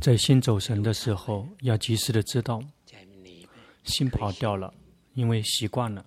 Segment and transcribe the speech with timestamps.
[0.00, 2.62] 在心走神的时候，要及时的知道，
[3.84, 4.72] 心跑掉了，
[5.14, 6.04] 因为习惯了。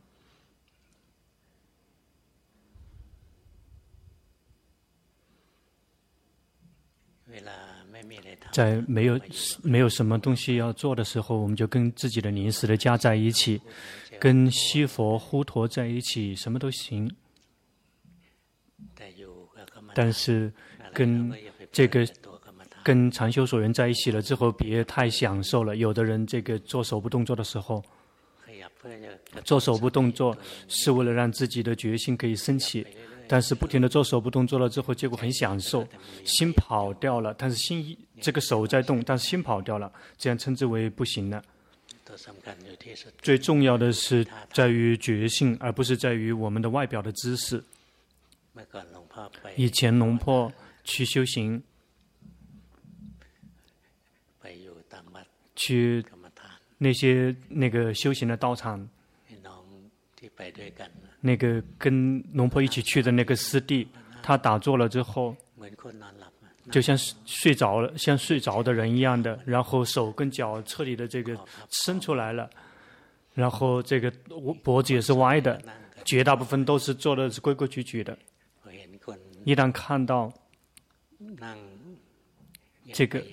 [8.52, 9.20] 在没有
[9.62, 13.61] 没有什么东西要做的时候，我们就跟自己的临时的家在一起，
[14.19, 17.10] 跟西佛呼陀在一起，什么都行。
[19.94, 20.52] 但是
[20.94, 21.32] 跟
[21.71, 22.05] 这个
[22.87, 25.75] 跟禅修所缘在一起了之后，别太享受了。
[25.75, 27.83] 有的人这个做手部动作的时候，
[29.43, 30.33] 做手部动作
[30.69, 32.88] 是为了让自己的决心可以升起。
[33.27, 35.86] 但是不停的做手部动作了之后，结果很享受，
[36.23, 37.36] 心跑掉了。
[37.38, 41.44] 但是心这个手在动，但是心跑掉了，这样称之为不行了。
[43.22, 47.61] 最重要的是在于觉性，而不是在于我们的外表的姿势。
[49.57, 50.49] 以前龙婆
[50.85, 51.61] 去修行，
[55.58, 56.05] 去
[56.77, 58.88] 那些那个修行的道场。
[61.19, 63.88] 那个跟龙婆一起去的那个师弟，
[64.22, 65.35] 他打坐了之后，
[66.72, 71.38] 就像睡着了，像睡着的人一样的，然后手跟脚彻底的这个
[71.72, 72.47] 伸出来了，
[73.33, 74.11] 然后这个
[74.63, 75.59] 脖子也是歪的，
[76.05, 78.17] 绝大部分都是坐的是规规矩矩的。
[79.44, 80.31] 一旦看到
[82.94, 83.23] 这个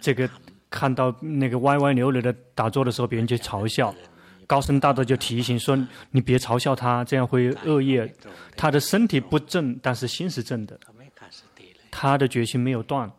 [0.00, 0.28] 这个
[0.70, 3.94] 看到那个歪歪扭扭的打坐的时候，别人就嘲笑。
[4.46, 5.76] 高僧大德就提醒说
[6.12, 8.12] ：“你别嘲笑他，这样会恶业。
[8.56, 10.78] 他的身体不正，但是心是正的。
[11.90, 13.10] 他的决心没有断。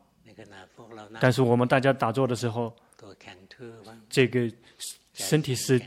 [1.20, 2.74] 但是我们大家打坐的时候，
[4.10, 4.50] 这个
[5.14, 5.82] 身体是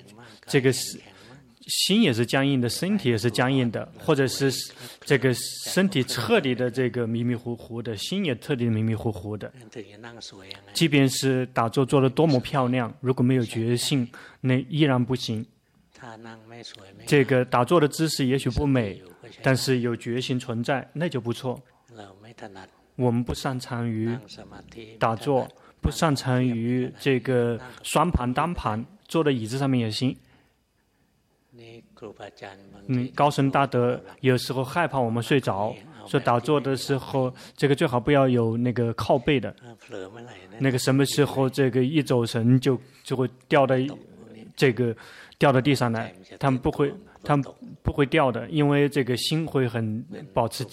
[0.47, 1.01] 这个是。”
[1.71, 4.53] 心也是僵硬的，身体也是僵硬的，或者是
[5.01, 9.51] 这个身体彻底的这个迷迷糊糊的，心也彻底迷迷糊糊的。
[10.75, 14.07] 即便是打坐做的多么漂亮，如果没有决心，
[14.41, 15.47] 那依然不行。
[17.07, 19.01] 这个打坐的姿势也许不美，
[19.43, 21.61] 但是有决心存在，那就不错。
[22.97, 24.15] 我们不擅长于
[24.99, 25.49] 打坐，
[25.81, 30.17] 不擅长于这个双盘单盘，坐在椅子上面也行。
[32.87, 35.75] 嗯，高僧大德有时候害怕我们睡着，
[36.07, 39.55] 所以打坐的时候，这个最好不要有那个靠背的。
[40.59, 43.75] 那个什么时候这个一走神就就会掉到
[44.57, 44.95] 这个
[45.39, 47.45] 掉到地上来，他们不会，他们
[47.83, 50.65] 不会掉的，因为这个心会很保持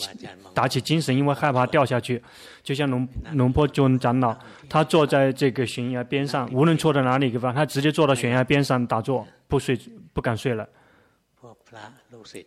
[0.53, 2.21] 打起精神，因为害怕掉下去。
[2.63, 4.35] 就像龙龙坡尊长老，
[4.67, 9.79] 他坐在这个悬崖边上，无论坐在哪里地方，他直接坐到悬崖边上打坐，不睡
[10.13, 10.67] 不敢睡了。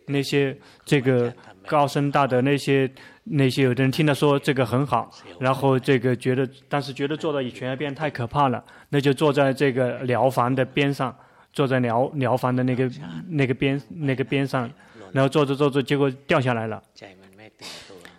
[0.07, 1.33] 那些这个
[1.67, 2.89] 高深大德，那些
[3.23, 11.15] 那些有的人听他说这个很好，然后这个觉得，但是觉得坐在悬崖边太可怕了，那就坐在这个疗房的边上，
[11.53, 12.89] 坐在疗疗房的那个
[13.27, 14.69] 那个边那个边上，
[15.11, 16.81] 然后坐着坐着，结果掉下来了，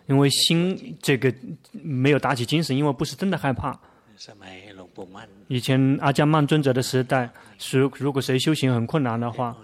[0.06, 1.32] 因为心这个
[1.72, 3.78] 没有打起精神，因为不是真的害怕。
[5.48, 7.28] 以前阿姜曼尊者的时代，
[7.72, 9.56] 如如果谁修行很困难的话，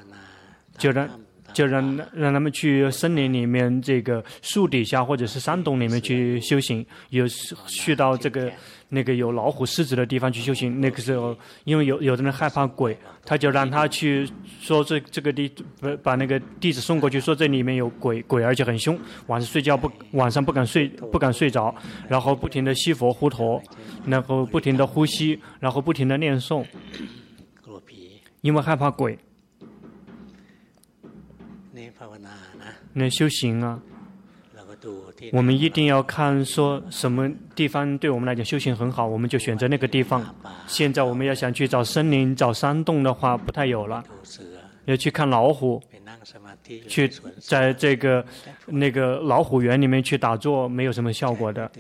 [0.77, 1.09] 就让。
[1.59, 7.27] 就让让他们去森林里面，这个树底下或者是山洞里面去修行，有
[7.67, 8.49] 去到这个
[8.91, 10.81] 那个有老虎、狮子的地方去修行。
[10.81, 14.25] 那个时候，因为有有的人害怕鬼，他就让他去
[14.61, 21.75] 说这这个地把把那个弟子送过去，说这里面有鬼，鬼而且很凶，晚上睡觉不晚上不敢睡不敢睡着，
[22.09, 23.61] 然后不停的吸佛呼陀，
[24.07, 26.65] 然后不停的呼吸，然后不停的念诵，
[28.43, 29.19] 因为害怕鬼。
[32.93, 33.81] 那修行啊，
[35.33, 40.25] 我们一定要看说什么地方对我们来讲修行很好，我们就选择那个地方。
[40.67, 44.05] 现在我们要想去找森林、找山洞的话，不太有了。
[44.87, 45.83] 要去看老虎，
[46.89, 47.07] 去
[47.41, 48.25] 在这个
[48.67, 51.71] 那个老虎园里面去打坐，没有什么效果的。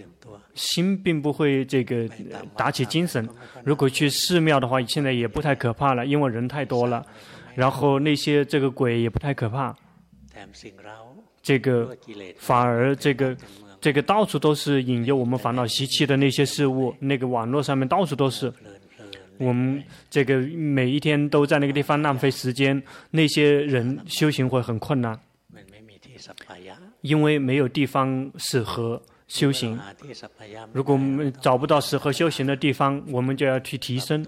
[0.54, 2.06] 心并不会这个
[2.54, 3.26] 打起精神。
[3.64, 7.04] 如果去寺庙的话，现在也不太可怕了，因为人太多了。
[7.54, 9.74] 然后那些这个鬼也不太可怕。
[11.42, 11.96] 这个
[12.36, 13.36] 反而这个
[13.80, 18.52] 这个到处都是引诱我们烦恼习气的那些事物，那个网络上面到处都是。
[19.38, 19.80] 我们
[20.10, 22.82] 这个每一天都在那个地方浪费时间，
[23.12, 25.16] 那些人修行会很困难，
[27.02, 29.78] 因为没有地方适合修行。
[30.72, 34.26] 如果我们找不到适合修行的地方，我们就要去提升，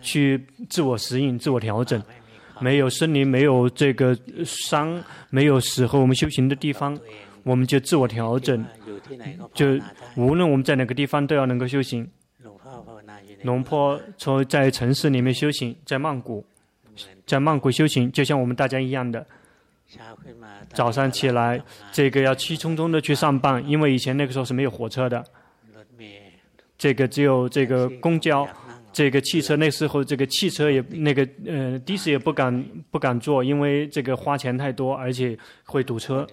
[0.00, 2.02] 去自我适应、自我调整。
[2.60, 6.98] 没有森林，没有这个山，没有适合我们修行的地方，
[7.42, 8.64] 我们就自我调整，
[9.54, 9.78] 就
[10.16, 12.08] 无论我们在哪个地方都要能够修行。
[13.42, 16.44] 龙坡从在城市里面修行，在曼谷，
[17.24, 19.24] 在曼谷修行，就像我们大家一样的。
[20.74, 21.62] 早上起来，
[21.92, 25.24] 这个要气冲冲的去上班，因为以前那个时候是没有火车的，
[26.76, 28.46] 这个只有这个公交，
[28.92, 36.26] 这个汽车那时候这个汽车也那个呃的士也不敢不敢坐，因为这个花钱太多，而且会堵车。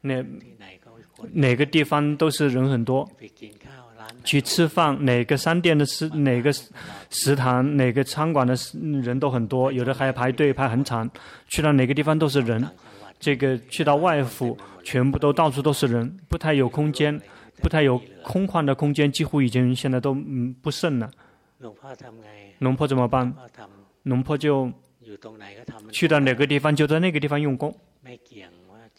[0.00, 0.24] 那
[1.32, 3.08] 哪个地方都是人很多。
[4.22, 6.52] 去吃饭，哪个商店的食，哪个
[7.10, 8.54] 食堂，哪个餐馆的
[9.02, 11.08] 人都很多，有的还要排队排很长。
[11.48, 12.64] 去到哪个地方都是人，
[13.20, 17.20] 这个去到外府，全部都到处都是人，不太有空间，
[17.60, 21.08] 不太有空旷的空间，几乎已经现在都嗯不剩了。
[21.58, 21.74] 龙
[22.76, 23.34] 婆怎么办？
[24.02, 24.70] 龙婆就
[25.92, 27.74] 去到哪个地方就在那个地方用功，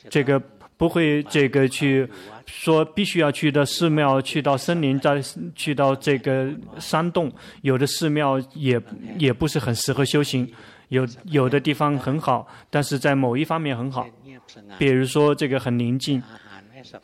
[0.09, 0.41] 这个。
[0.77, 2.07] 不会这个去
[2.45, 5.19] 说必须要去到寺庙，去到森林，再
[5.55, 7.31] 去到这个山洞。
[7.63, 8.79] 有的寺庙也
[9.17, 10.47] 也不是很适合修行，
[10.89, 14.07] 有有的地方很好，但是在某一方面很好。
[14.77, 16.21] 比如说这个很宁静，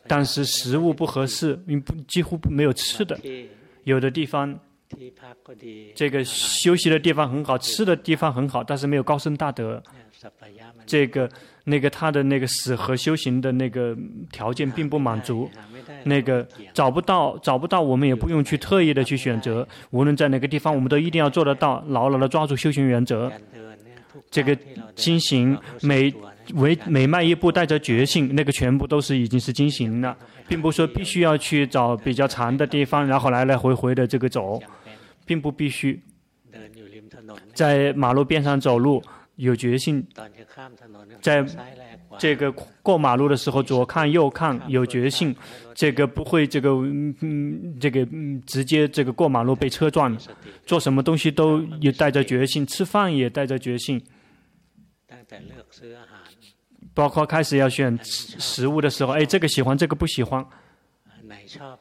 [0.06, 1.60] 但是食物不合适，
[2.08, 3.20] 几乎没有吃的。
[3.86, 4.56] 有的地方，
[5.96, 9.82] 这个休息的地方很好，吃的地方很好，但是没有高僧大德。
[10.86, 11.30] 这个。
[11.66, 13.96] 那个他的那个死和修行的那个
[14.34, 15.50] 条件并不满足，
[16.04, 23.32] 那个找不到找不到，我们也不用去特意的去选择，无论在哪个地方，我们都一定要做得到，牢牢的抓住修行原则。
[24.30, 24.54] 这个
[24.94, 26.14] 经行每
[26.54, 30.18] 每每迈一步带着决心，那个全部都是已经是经行了，
[30.50, 34.62] 并不说必须要去找比较长的地方，然后来来回回的这个走，
[35.26, 36.02] 并不必须。
[37.54, 39.04] 在马路边上走路。
[39.38, 40.06] 有决心，
[41.20, 41.44] 在
[42.20, 42.52] 这个
[42.84, 45.36] 过马路的时候左看右看，有决心，
[45.74, 50.16] 这个不会这个嗯这个嗯直接这个过马路被车撞，
[50.68, 54.00] 做什么东西都也带着决心，吃饭也带着决心，
[56.94, 60.46] 包括开始要选食物的时候，哎，这个喜欢，这个不喜欢，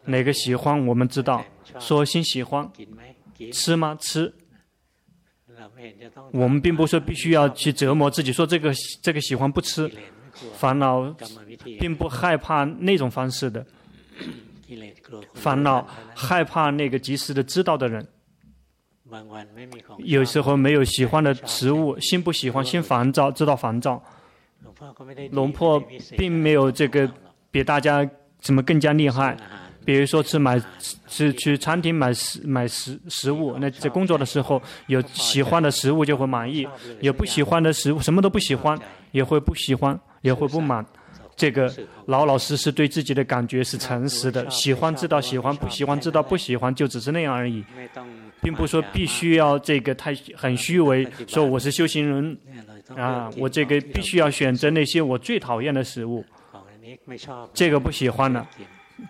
[0.07, 1.45] 哪个喜欢我们知道，
[1.79, 2.67] 说先喜欢，
[3.51, 3.97] 吃吗？
[4.01, 4.33] 吃。
[6.33, 9.91] 我们并不是说必须要去折磨自己，说这个这个喜欢不吃，
[10.55, 11.15] 烦恼
[11.79, 13.65] 并不害怕那种方式的，
[15.35, 15.87] 烦恼
[16.17, 18.07] 害怕那个及时的知道的人。
[19.99, 24.03] 有时候没有喜欢的食物，心不喜欢，心烦躁，知道烦躁。
[25.31, 25.81] 龙婆
[26.17, 27.09] 并没有这个
[27.51, 28.09] 比大家
[28.41, 29.37] 怎么更加厉害。
[29.85, 30.61] 比如说，是买，
[31.09, 33.57] 是去餐厅买食买食食物。
[33.59, 36.65] 那在工作的时候，有喜欢的食物就会满意；
[37.01, 38.79] 有不喜欢的食物，什么都不喜欢，
[39.11, 40.85] 也会不喜欢，也会不满。
[41.35, 41.73] 这个
[42.07, 44.49] 老老实实对自己的感觉是诚实的。
[44.51, 47.65] 喜欢知道喜欢，不喜欢知道不喜欢，就只是那样而已，
[48.43, 52.39] 并不说必须要这个太很虚伪，说我是修行人
[52.95, 56.25] 啊，我这个必须要选择那些我最讨厌的食物，
[57.55, 58.47] 这个不喜欢了。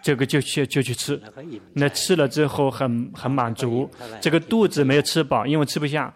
[0.02, 1.20] 这个就去就去吃，
[1.74, 3.90] 那吃了之后很很满足，
[4.20, 6.12] 这个肚子没有吃饱，因为吃不下。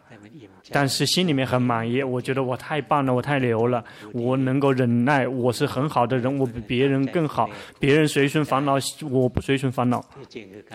[0.70, 8.76] 但是心里面很满意，我觉得我太棒了，我太牛了，我能够忍耐，我是很好的人，我比别人更好，别人随顺烦恼，
[9.10, 10.04] 我不随顺烦恼。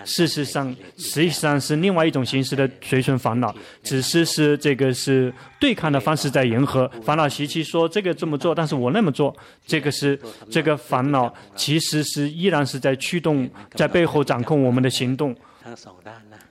[0.06, 6.90] 事实上，实际上是另外一种形式的随顺烦恼，只是是这个是对抗的方式在迎合。
[7.04, 10.20] 烦恼习气，说这个这么做，但是我那么做，这个是
[10.50, 15.36] 这个烦恼其实是依然是在驱动，在背后掌控我们的行动。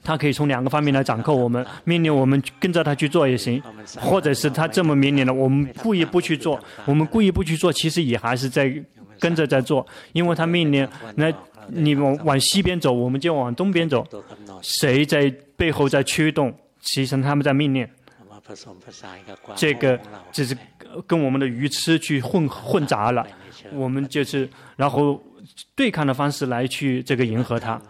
[0.02, 3.62] 他可以从两个方面来掌控我们，命令我们跟着他去做也行，
[4.00, 8.73] 或者是他这么命令了，我们故意不去做，我们故意不去做，其实也还是在
[9.19, 11.33] 跟着在做，因为他命令，那
[11.69, 14.07] 你往往西边走，我们就往东边走，
[14.62, 16.52] 谁在背后在驱动？
[16.80, 17.87] 其实他们在命令，
[19.54, 20.00] 这个
[20.33, 20.57] 就是
[21.07, 23.26] 跟我们的鱼吃去混混杂了，
[23.73, 25.23] 我们就是然后。
[25.75, 27.80] 对抗的方式来去这个迎合他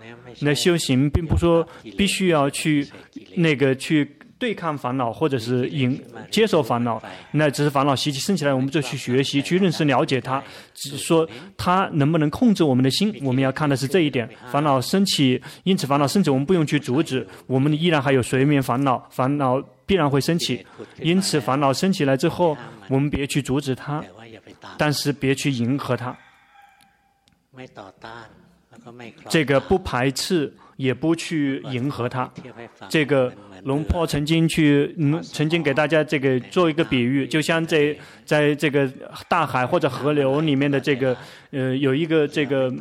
[0.40, 2.88] 那修行并不说必须要去
[3.34, 10.42] 那个去对抗烦恼，或者是迎接受烦恼，那只是烦恼习气升起来，我们就去学习去认识了解它。
[10.72, 14.26] 只是说它能不能控制我们的心，我们要看的是这一点。
[14.50, 20.64] 烦恼升起，因此烦恼升起，我们不用去阻止，我们依然还有随眠烦恼，烦恼必然会升起。
[21.02, 22.56] 因此烦恼升起来之后，
[22.88, 24.02] 我们别去阻止它，
[24.78, 26.16] 但是别去迎合它。
[29.28, 32.30] 这个不排斥，也不去迎合他。
[32.88, 33.32] 这个
[33.64, 38.90] 龙婆曾经去，嗯，曾经给大家这个做一个比喻，就像在在这个
[39.28, 41.16] 大海或者河流里面的这个，
[41.50, 42.72] 呃，有一个这个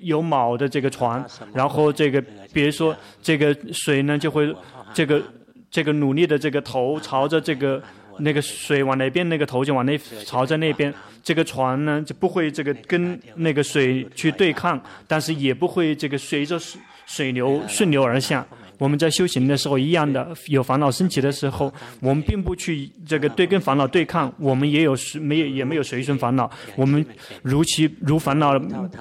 [0.00, 4.54] 有锚的这个船，然后这个比如说这个水呢就会
[4.92, 5.22] 这个
[5.70, 7.82] 这个努力的这个头朝着这个。
[8.18, 10.92] 那个水往哪边，那个头就往那朝着那边。
[11.22, 18.46] 这个船呢就不会这个跟那个水去对抗，但是也不会这个随着水水流顺流而下。
[18.78, 27.04] 我们在修行的时候一样的，有烦恼升起的时候，我们并不去这个对跟烦恼对抗，我们也有没有也没有随顺烦恼，我们
[27.42, 28.52] 如其如烦恼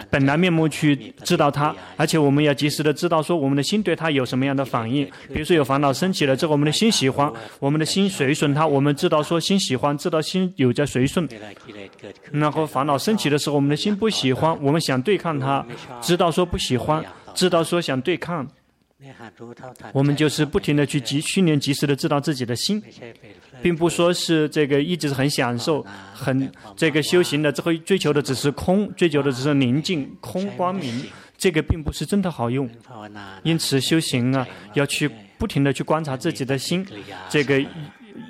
[0.09, 5.05] 本来面目去知道它，而且我们要及时的知道说我们的心对它有什么样的反应。
[5.33, 11.27] 比如说有烦恼升起了之后，我们的心喜欢，我们的心随顺它，我们知道说心喜欢，知道心有在随顺。
[12.31, 15.65] 然后烦恼升起的时候，我们的心不喜欢，我们想对抗它，
[16.01, 17.03] 知道说不喜欢，
[17.33, 18.47] 知道说想对抗。
[19.93, 22.81] 我们就是不停的去及训练，及时的知道自己的心，
[23.61, 31.05] 并不说是这个一直很享受，很这个修行的最后追求的只是空，追求的只是宁静、空、光明，
[31.37, 32.69] 这个并不是真的好用。
[33.43, 36.85] 因此修行啊，要去不停的去观察自己的心，
[37.29, 37.63] 这个。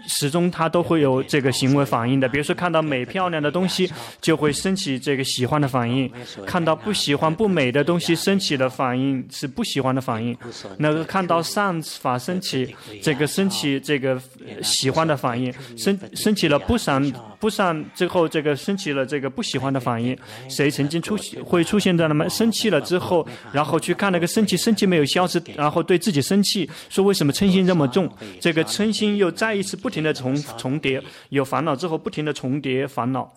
[0.08, 6.10] 始终他都会有这个行为反应的，比如说看到美漂亮的东西，就会升起这个喜欢的反应；
[6.46, 10.36] 看到不喜欢不美的东西，升起的反应是不喜欢的反应。
[10.78, 14.20] 那个看到善法升起，这个升起这个
[14.62, 17.02] 喜欢的反应，升升起了不善
[17.40, 20.18] 不善之后，这个升起了这个不喜欢的反应。
[20.50, 28.12] 谁曾经出会出现在那么生气了之后，然后去看那个生气，生气没有消失，然后对自己生气，说为什么嗔心这么重？
[28.40, 29.76] 这个嗔心又再一次。
[29.76, 33.32] 不停的重重叠，有烦恼之后不停的重叠烦恼，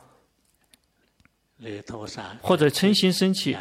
[2.40, 3.56] 或者嗔心升起，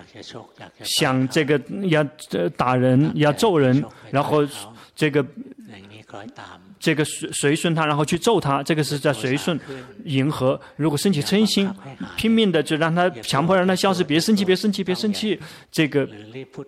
[0.81, 2.03] 想这个要
[2.57, 4.47] 打人，要揍人，然后
[4.95, 5.23] 这个
[6.79, 9.59] 这个随随顺他，然后去揍他，这个是在随顺
[10.05, 10.59] 迎合。
[10.75, 11.69] 如果升起嗔心，
[12.15, 15.39] 拼命的就让他强迫让他消失，别生气，别生气，别生气。
[15.71, 16.07] 这个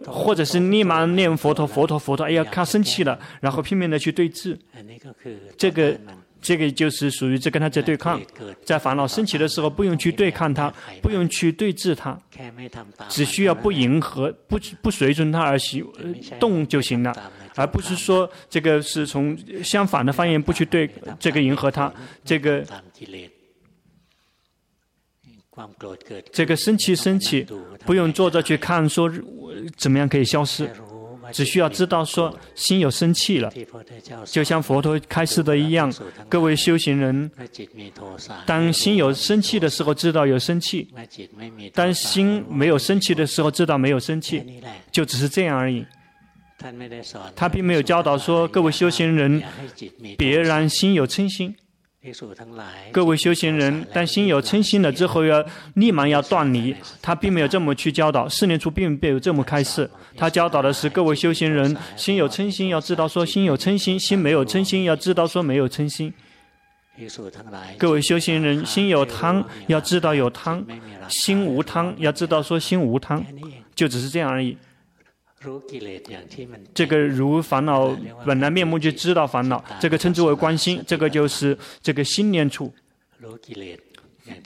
[0.05, 4.57] 或者是立马念佛陀，佛陀，佛陀，哎呀，他生气了，然后拼命的去对峙，
[5.57, 5.95] 这个。
[6.41, 8.21] 这个就是属于这跟他在对抗，
[8.63, 12.17] 在烦恼升起的时候，不用去对抗他，不用去对峙他，
[13.09, 15.85] 只需要不迎合、不不随顺他而行
[16.39, 17.13] 动就行了，
[17.55, 21.93] 而不是说这个是从相反的方面不去对这个迎合他，
[22.23, 22.65] 这个
[26.31, 27.45] 这个生气生气，
[27.85, 29.11] 不用坐着去看说
[29.75, 30.69] 怎么样可以消失。
[31.31, 33.51] 只需要知道说心有生气了，
[34.25, 35.93] 就像佛陀开示的一样。
[36.27, 37.29] 各位修行人，
[38.45, 40.87] 当心有生气的时候，知道有生气；
[41.73, 44.43] 当心没有生气的时候，知道没有生气，
[44.91, 45.85] 就只是这样而已。
[47.35, 49.41] 他并没有教导说，各位修行人，
[50.17, 51.55] 别让心有嗔心。
[52.93, 56.73] 各位修行人，但心有嗔心了之后，要立马要断离。
[57.01, 59.89] 他并没有这么去教导，四年初并没有这么开示。
[60.15, 66.13] 他教导的是各位修行人，心有嗔心要知道说心有嗔心，心没有嗔心要知道说没有嗔心。
[67.77, 70.65] 各位修行人，心有贪要知道有贪，
[71.09, 73.25] 心无贪要知道说心无贪，
[73.75, 74.57] 就只是这样而已。
[76.73, 82.73] 这个如烦恼本来面目就知道烦恼，这个称之为观心，这个就是这个心念处。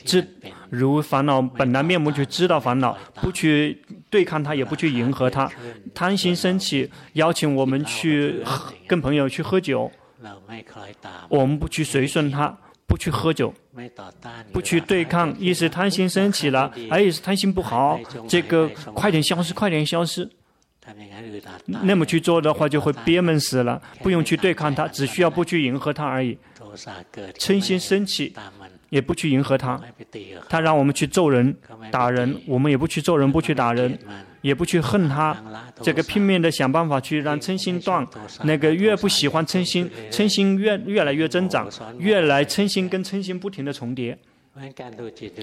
[0.05, 0.25] 知
[0.69, 5.51] 如烦恼本来面目就知道烦恼，不去对抗它，也不去迎合它。
[5.93, 8.41] 贪心升起，邀请我们去
[8.87, 9.91] 跟朋友去喝酒，
[11.27, 12.55] 我们不去随顺他，
[12.87, 13.53] 不去喝酒，
[14.53, 20.29] 不去对抗，一是贪心升起了，而一时贪心不好，这个快点消失，快点消失。
[21.65, 23.81] 那么去做的话，就会憋闷死了。
[24.01, 26.37] 不用去对抗它，只需要不去迎合它而已。
[27.37, 28.33] 嗔心升起，
[28.89, 29.79] 也不去迎合它。
[30.49, 31.55] 他让我们去揍人、
[31.91, 33.97] 打人，我们也不去揍人、不去打人，
[34.41, 35.35] 也不去恨他。
[35.81, 38.05] 这个拼命的想办法去让嗔心断。
[38.43, 44.17] 那个越不喜欢嗔心，嗔心越越来越增长，越来嗔心跟嗔心不停的重叠。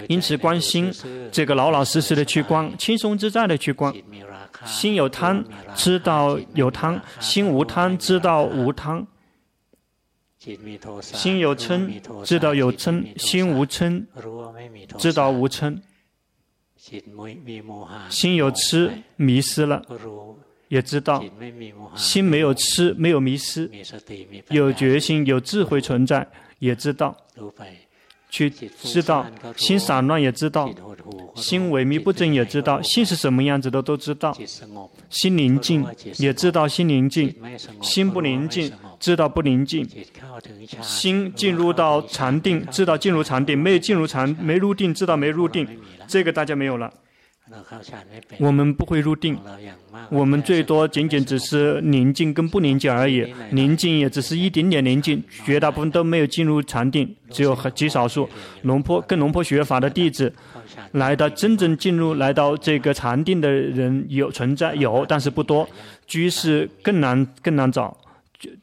[0.08, 0.92] 因此，关心
[1.32, 3.92] 这个老老实实的去观，轻松自在的去观。
[4.64, 9.04] 心有贪，知道有贪；心无贪，知道无贪；
[11.00, 14.06] 心有嗔，知道有嗔；心无嗔，
[14.96, 15.76] 知道无嗔；
[18.08, 19.82] 心有痴，迷失了，
[20.68, 21.20] 也知道；
[21.96, 23.68] 心没有痴，没有迷失，
[24.50, 26.28] 有决心、有智慧存在，
[26.60, 27.16] 也知道。
[28.30, 28.48] 去
[28.82, 30.70] 知道，心散乱也知道，
[31.34, 34.34] 心萎靡不振也知道，心是什么样子的都知道，
[35.08, 35.84] 心宁静
[36.18, 37.34] 也知道心宁静，
[37.82, 39.86] 心不宁静知道不宁静，
[40.80, 45.66] 心进入到禅定知道进入禅定，没有进入禅没入定知道没入定，
[46.06, 46.92] 这个大家没有了。
[48.38, 49.36] 我们不会入定，
[50.08, 58.28] 我们最多仅仅只是宁静跟不宁静而已，宁静也只是一点点宁静，绝大部分都没有进入禅定，只有很极少数。
[58.62, 60.32] 龙坡跟龙坡学法的弟子，
[60.92, 65.68] 来到真正进入来到这个禅定的人有存在有，但是不多，
[66.06, 67.96] 居士更难更难找，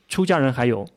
[0.08, 0.88] 出家人还有，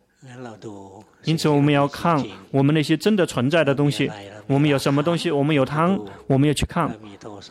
[1.25, 4.11] 因此我们要看我们那些真的存在的东西。
[4.47, 5.31] 我们有什么东西？
[5.31, 5.97] 我们有贪，
[6.27, 6.91] 我们也去看；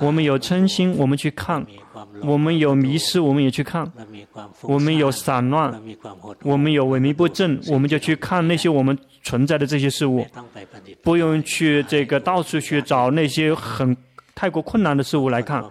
[0.01, 1.63] 我们有嗔心，我们去看；
[2.21, 3.85] 我们有迷失，我们也去看；
[4.63, 5.81] 我们有散乱，
[6.43, 10.25] 我们有萎靡不振，我们就去看那些我们存在的这些事物。
[11.01, 13.95] 不用去这个到处去找那些很
[14.35, 15.63] 太过困难的事物来看。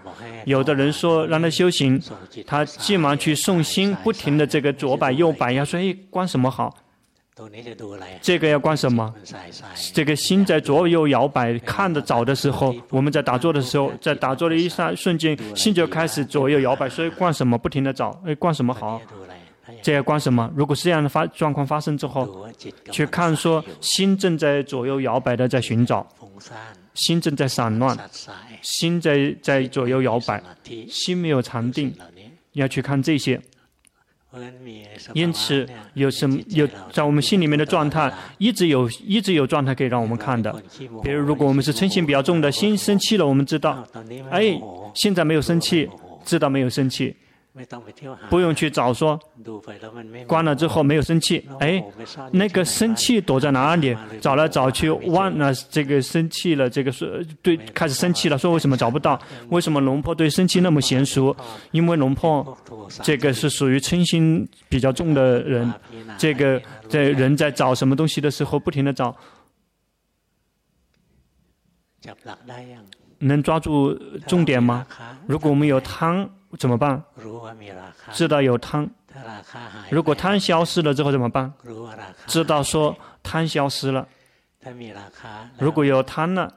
[0.46, 2.00] 有的人说让他修行，
[2.46, 6.74] 他急忙去送心，不停的这个左摆右摆，要说哎，观什么好？
[8.20, 9.14] 这个要观什么？
[9.92, 16.88] 这个心在左右摇摆，看得早的时候，我们在打坐的时候，在打坐的一刹瞬间，心就开始左右摇摆。
[16.88, 17.56] 所以观什么？
[17.56, 19.00] 不停的找，哎，观什么好？
[19.82, 20.50] 这要观什么？
[20.56, 22.48] 如果是这样的发状况发生之后，
[22.90, 26.04] 去看说心正在左右摇摆的在寻找，
[26.94, 27.96] 心正在散乱，
[28.62, 30.42] 心在在左右摇摆，
[30.88, 31.94] 心没有禅定，
[32.54, 33.40] 要去看这些。
[35.12, 40.52] 因此，有什么有在我们心里面的状态，一直有一直有状态可以让我们看的。
[41.02, 43.86] 比如，如果我们是嗔心比较重的，心生气了，我们知道，
[44.30, 44.58] 哎，
[44.94, 45.88] 现在没有生气，
[46.24, 47.14] 知道没有生气。
[48.28, 49.18] 不用去找说，
[50.26, 51.82] 关了之后没有生气，哎，
[52.32, 53.96] 那个生气躲在哪里？
[54.20, 58.38] 找来找去忘了这个生气了，这个是对开始生气了。
[58.38, 59.20] 说为什么找不到？
[59.50, 61.36] 为什么龙婆对生气那么娴熟？
[61.70, 62.56] 因为龙婆
[63.02, 65.72] 这个是属于嗔心比较重的人，
[66.16, 69.16] 这个在人在找什么东西的时候不停的找，
[73.18, 73.92] 能抓住
[74.26, 74.86] 重点吗？
[75.26, 76.28] 如果我们有贪。
[76.56, 77.02] 怎么办？
[78.12, 78.88] 知道有贪，
[79.90, 81.52] 如果贪消失了之后怎么办？
[82.26, 84.06] 知道说贪消失了。
[85.58, 86.52] 如果有贪了，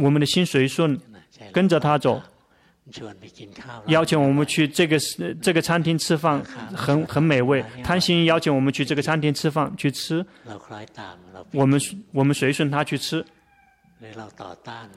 [0.00, 0.98] 我们的心随顺，
[1.52, 2.20] 跟着他走，
[3.86, 4.98] 邀请我们去这个
[5.42, 6.42] 这个餐厅吃饭，
[6.74, 7.64] 很很美味。
[7.84, 10.24] 贪心邀请我们去这个餐厅吃饭，去吃，
[11.52, 11.80] 我们
[12.12, 13.24] 我们随顺他去吃。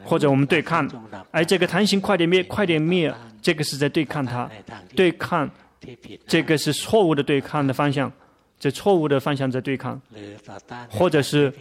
[0.03, 0.87] 或者我们对抗，
[1.31, 4.49] 哎，这个贪心快点灭，快点灭，这个是在对抗它，
[4.95, 5.49] 对抗，
[6.27, 8.11] 这个是错误的对抗的方向，
[8.59, 9.99] 这错误的方向在对抗，
[10.89, 11.51] 或者是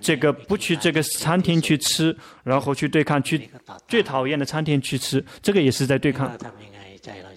[0.00, 3.48] 这个不去这个餐厅去吃，然后去对抗去
[3.86, 6.36] 最讨厌的餐厅去吃，这个也是在对抗。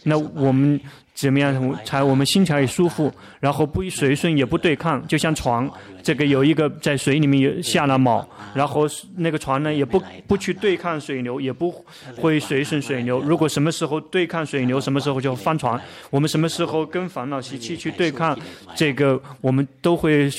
[0.04, 0.82] 那我们
[1.13, 3.12] 怎么样才我们心才舒服？
[3.39, 5.69] 然后不随顺也不对抗，就像船，
[6.02, 11.71] 这个有一个在水里面有下了锚，然后那个船呢也不不去对抗水流，也不
[12.17, 13.19] 会随顺水流。
[13.19, 15.80] 如果什么时候对抗水流，什么时候就翻船。
[16.10, 18.38] 我们什么时候跟烦恼习气去对抗，
[18.76, 20.30] 这个我们都会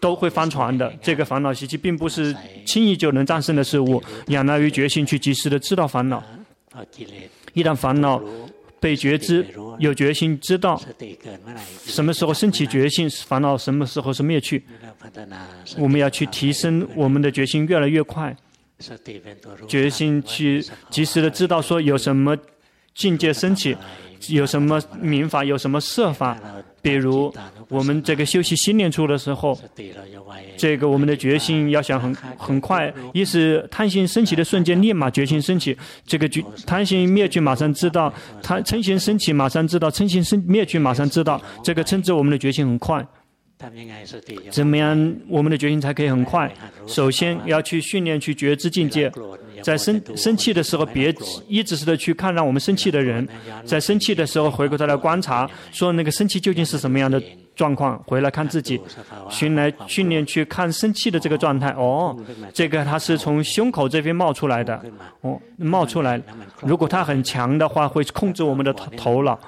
[0.00, 0.92] 都会翻船的。
[1.00, 2.34] 这个烦恼习气并不是
[2.64, 6.22] 轻易就能战胜的事物，仰赖于决心去及时的知道烦恼。
[7.52, 8.20] 一旦烦恼。
[8.84, 9.46] 被觉知，
[9.78, 10.78] 有决心知道
[11.86, 14.62] 什么时候升起决心，烦恼什么时候是灭去。
[15.78, 18.36] 我们要去提升我们的决心，越来越快。
[19.66, 22.36] 决心去及时的知道说有什么
[22.94, 23.74] 境界升起。
[24.28, 26.38] 有什么民法，有什么设法？
[26.84, 27.32] 比如
[27.68, 29.58] 我们这个休息心念处的时候，
[30.58, 35.74] 这个我们的决心要想很很快，一是贪心升起的瞬间，立马决心升起。
[36.06, 41.40] 这个决贪心灭去，马上知道；贪嗔心升起，马上知道；嗔心升灭去，马上知道。
[41.62, 43.02] 这个称之我们的决心很快。
[44.50, 46.52] 怎么样，我们的决心才可以很快？
[46.86, 49.10] 首先要去训练去觉知境界，
[49.62, 51.14] 在生生气的时候，别
[51.48, 53.26] 一直是的去看让我们生气的人，
[53.64, 57.22] 在生气的时候回过头来观察，说那个生气究竟是什么样的
[57.54, 58.02] 状况？
[58.06, 58.80] 回来看自己，
[59.30, 61.70] 训来训练去看生气的这个状态。
[61.70, 62.16] 哦，
[62.52, 64.80] 这个它是从胸口这边冒出来的，
[65.22, 66.20] 哦，冒出来。
[66.60, 69.38] 如果它很强的话，会控制我们的头头脑。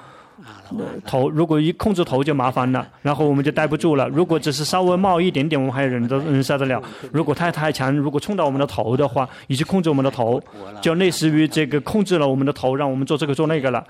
[1.05, 4.07] 头如果一控制头就麻烦了，然后我们就待不住了。
[4.09, 6.81] 如果只是稍微冒一点点，我们还忍得忍受得了。
[7.11, 10.41] 如果太太强，如果冲到我们的头的话，以及控制我们的头，
[10.81, 13.83] 就类似于这个控制了我们的头，让我们做这个做那个了。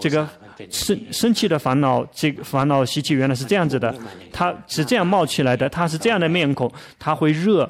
[0.00, 0.26] 这个
[0.70, 3.94] 生生气的烦恼，这个烦恼习气原来是这样子的，
[4.32, 7.68] 它是这样冒起来的，它是这样的面孔，它会热，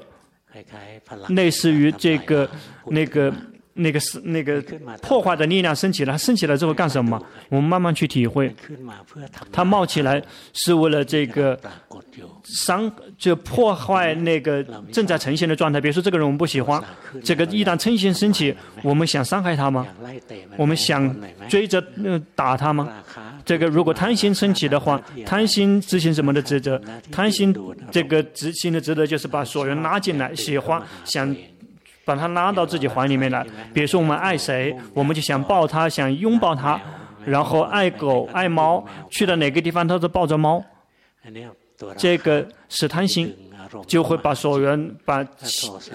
[1.29, 2.49] 类似于这个
[2.87, 3.33] 那个。
[3.75, 4.63] 那个是那个
[5.01, 7.21] 破坏的力量升起来，升起来之后干什么？
[7.49, 8.55] 我们慢慢去体会。
[9.51, 11.59] 它冒起来是为了这个
[12.45, 15.81] 伤，就破坏那个正在呈现的状态。
[15.81, 16.83] 比如说这个人我们不喜欢，
[17.25, 19.87] 这个一旦嗔心升起，我们想伤害他吗？
[20.57, 21.15] 我们想
[21.49, 21.83] 追着
[22.35, 22.89] 打他吗？
[23.45, 26.81] 这个如果贪心升起的话，贪心执行什么的职责？
[27.11, 27.55] 贪心
[27.91, 31.35] 这个执行的职责就是把所有人拉进来，喜欢想。
[32.05, 33.47] 把他拉到自己怀里面来。
[33.73, 36.81] 比如说，我们爱谁，我们就想抱他，想拥抱他。
[37.25, 40.65] 然后爱狗、爱猫，去到哪个地方，他都抱着猫。
[41.97, 43.33] 这个是贪心。
[43.87, 45.27] 就会把所有人把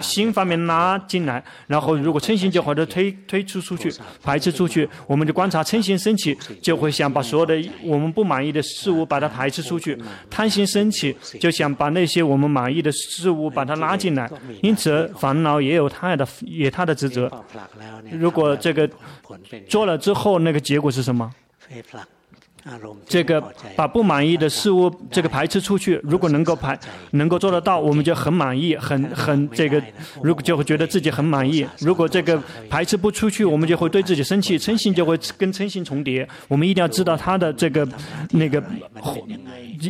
[0.00, 4.88] 心方面拉进来，然后如果嗔心就或者推推出出去，排斥出去。
[5.06, 9.96] 我们就观察嗔心升起，就会想把所有的我们不满意的事物把它排斥出去；
[10.30, 14.30] 贪心升起，就想把那些我们满意的事物把它拉进来。
[14.62, 17.30] 因此，烦恼也有它的也它的职责。
[18.12, 18.88] 如果这个
[19.68, 21.30] 做了之后，那个结果是什么？
[23.06, 23.42] 这个
[23.74, 26.78] 把不满意的事物这个排斥出去，如果能够排
[27.12, 29.82] 能够做得到，我们就很满意，很很这个，
[30.22, 31.66] 如果就会觉得自己很满意。
[31.80, 36.28] 如果这个排斥不出去，我们就会对自己生气，嗔心就会跟嗔心重叠。
[36.46, 37.88] 我们一定要知道他的这个
[38.30, 38.62] 那个，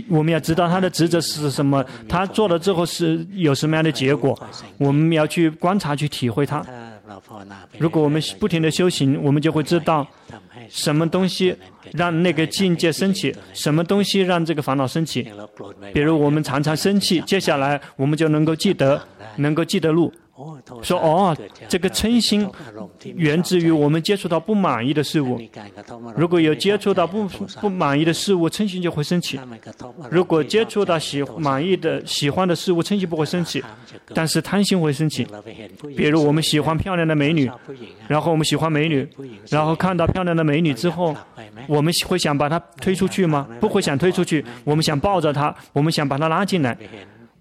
[0.09, 4.39] 我们要知道他的职责是什么，他做了之后是有什么样的结果，
[4.77, 6.65] 我们要去观察去体会它。
[7.79, 10.07] 如果我们不停的修行，我们就会知道
[10.69, 11.55] 什么东西
[11.93, 15.27] 让那个境界升起，什么东西让这个烦恼升起。
[15.93, 19.03] 比如我们常常生气，接下来我们就能够记得，
[19.37, 20.13] 能够记得路。
[20.83, 21.37] 说哦，
[21.69, 22.49] 这个嗔心
[23.15, 25.41] 源自于我们接触到不满意的事物。
[26.17, 27.27] 如果有接触到不
[27.61, 29.39] 不满意的事物，嗔心就会升起；
[30.11, 33.63] 如果接触到喜满意的、喜欢的事物，嗔心不会升起，
[34.15, 35.27] 但是贪心会升起。
[35.97, 37.51] 比如我们喜欢漂亮的美女，
[38.07, 39.09] 然后我们喜欢美女，
[39.49, 41.17] 然后看到漂亮的美女之后，
[41.67, 43.49] 我们会想把她推出去吗？
[43.61, 46.79] 不会想推出去，我们想抱着她，我们想把她拉进来。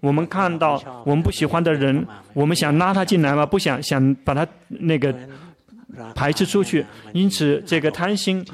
[0.00, 3.44] 我们看到我们不喜欢的人，我们想拉他进来吗？
[3.44, 5.14] 不想，想把他那个
[6.14, 6.84] 排斥出去。
[7.12, 8.44] 因此，这个贪心，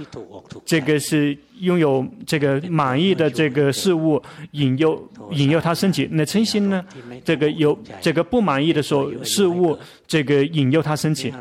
[0.65, 1.37] 这个是。
[1.61, 4.21] 拥有这个满意的这个事物，
[4.53, 6.09] 引诱引诱他升起。
[6.13, 6.85] 那嗔心呢？
[7.25, 11.33] 这个有这个不满意的所事物，这个引诱他升起。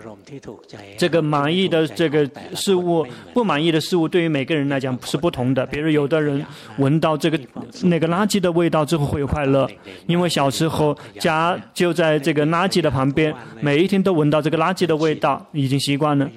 [0.98, 5.66] 这个满意的这个事物，不满意的事物，对于每个人来讲是不同的。
[5.66, 6.46] 比如有的人
[6.78, 7.40] 闻到这个
[7.84, 9.70] 那个垃圾的味道之后会有快乐，
[10.08, 16.30] 因为小时候家就在这个垃圾的旁边，每一天都闻到这个垃圾的味道，已经习惯了。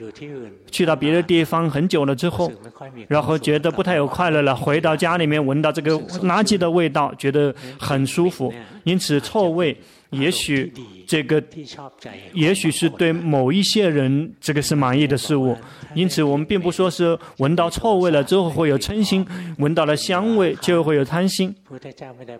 [0.70, 2.50] 去到别的地方很久了之后，
[3.08, 4.54] 然后觉得不太有快乐了。
[4.54, 8.52] 回到家里面闻到这个垃圾的味道，觉得很舒服。
[8.84, 9.76] 因此，臭味。
[10.10, 10.72] 也许
[11.06, 11.42] 这个，
[12.32, 15.56] 也许是对某一些人这个是满意的事物，
[15.94, 19.26] 因此我们并不说是闻到臭味了之后会有嗔心，
[19.58, 21.54] 闻到了香味就会有贪心。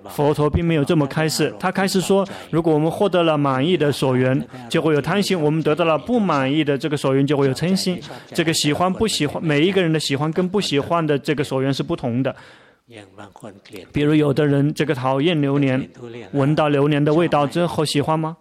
[0.08, 8.00] 佛陀并没有这么开示，他开示说，如果我们获得了满意的所缘，就会有贪心；我们得到了不满意的这个所缘，就会有嗔心。
[8.32, 12.34] 这个喜欢不喜欢，每一个人的喜欢跟不喜欢的这个所缘是不同的。
[13.92, 15.90] 比如有的人这个讨厌榴莲，
[16.30, 18.36] 闻到榴莲的味道之后喜欢吗？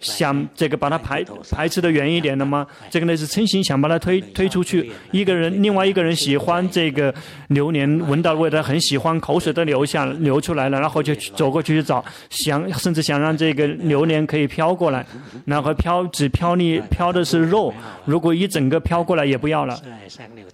[0.00, 2.66] 想这个把它排排斥的远一点的吗？
[2.90, 4.90] 这个呢是嗔心，想把它推推出去。
[5.12, 7.14] 一个人，另外一个人喜欢这个
[7.50, 15.06] 榴莲，闻到味道很喜欢，口水都流下流出来了，然后就走过去去找，想甚至想让这个榴莲可以飘过来，
[15.44, 17.72] 然后飘只飘你飘的是肉，
[18.04, 19.80] 如果一整个飘过来也不要了，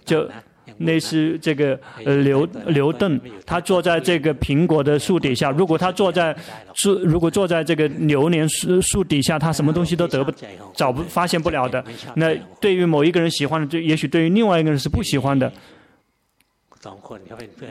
[0.05, 0.29] 就。
[0.77, 5.49] 那是这个呃刘刘邓，他坐在这个苹果的树底下。
[5.51, 6.35] 如果他坐在
[6.73, 10.31] 树，如果坐在这个榴莲树树底下，他什么东西都得不
[10.73, 11.83] 找不发现不了的。
[12.15, 15.51] 那对于某一个人喜欢的，就也许对于另外一个人是不喜欢的。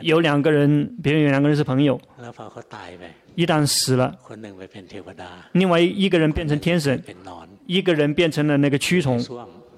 [0.01, 1.99] 有两个人，别人有两个人是朋友，
[3.35, 4.13] 一旦死了，
[5.53, 7.01] 另外一个人变成天神，
[7.65, 9.23] 一个人变成了那个蛆虫，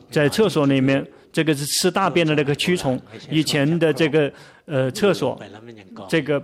[0.10, 1.06] 在厕所里面。
[1.32, 4.32] 这个是吃大便的那个蛆虫，以前的这个
[4.66, 5.40] 呃厕所，
[6.10, 6.42] 这个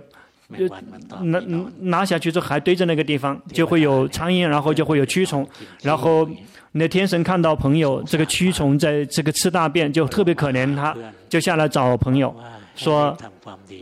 [1.22, 1.42] 拿
[1.80, 5.46] 拿下去之后还堆在那个地方，就会有苍蝇，然后就会有蛆虫，
[5.82, 6.28] 然后
[6.72, 10.96] 那天神看到朋友这个蛆虫在这个吃大便，就特别可怜他，
[11.28, 12.34] 就下来找朋友，
[12.76, 13.16] 说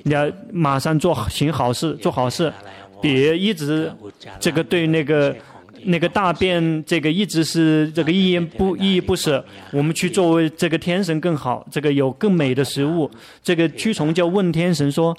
[0.04, 2.52] 你要马上做行好事，做好事，
[3.00, 3.92] 别一直
[4.40, 5.34] 这个对那个。
[5.86, 9.44] 那个大便，这个一直是这个依依不依依不舍。
[9.72, 13.10] 我们去作为这个天神更好，这个有更美的食物。
[13.42, 15.16] 这个蛆虫就问天神说：“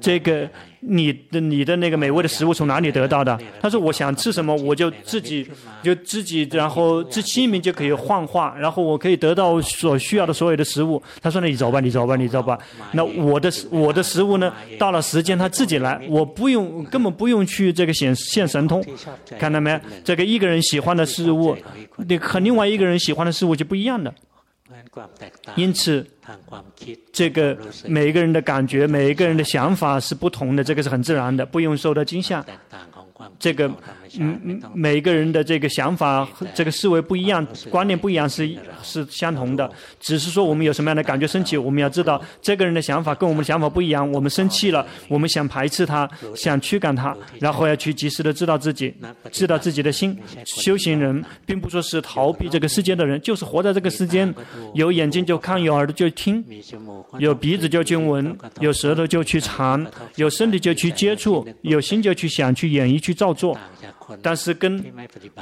[0.00, 0.48] 这个
[0.80, 3.38] 你的你的那个美味的食物从哪里得到的？
[3.60, 5.48] 他说我想吃什么，我就自己
[5.82, 11.02] 就自己，然后自清明就可以幻化，然后我可以得到所需要的所有的食物。
[11.20, 12.58] 他说那你走吧，你走吧，你走吧。
[12.92, 14.52] 那我的我的食物呢？
[14.78, 18.84] 到了时间他自己来，我不用根本不用去这个显现神通。
[19.38, 19.80] 看到没？
[20.04, 21.56] 这个一个人喜欢的事物，
[22.08, 24.12] 你和另外一个人喜欢的事物就不一样的。
[25.56, 26.06] 因此，
[27.12, 27.56] 这个
[27.86, 32.44] 每一个人的感觉，每一个人的想法是不同的，这个是很自然的，不用受到惊吓。
[33.38, 33.70] 这个
[34.18, 39.70] 嗯嗯，每个人的这个想法、这个思维不一样，观念不一样是是相同的。
[40.00, 44.10] 只是说我们有什么样的感觉升起，我们要知道这个人的想法跟我们的想法不一样。
[44.12, 48.94] 我们生气了，我们想排斥他，想驱赶他，然后要去及时的知道自己，
[49.30, 50.16] 知道自己的心。
[50.44, 54.32] 修行人并不说是逃避这个世间的人，就是活在这个世间，
[54.74, 56.44] 有眼睛就看，有耳朵就听，
[57.18, 63.56] 有鼻子就去闻，有舌头就去尝，有身体就去接触，有心就去想，去演绎，去造作。
[64.20, 64.84] 但是跟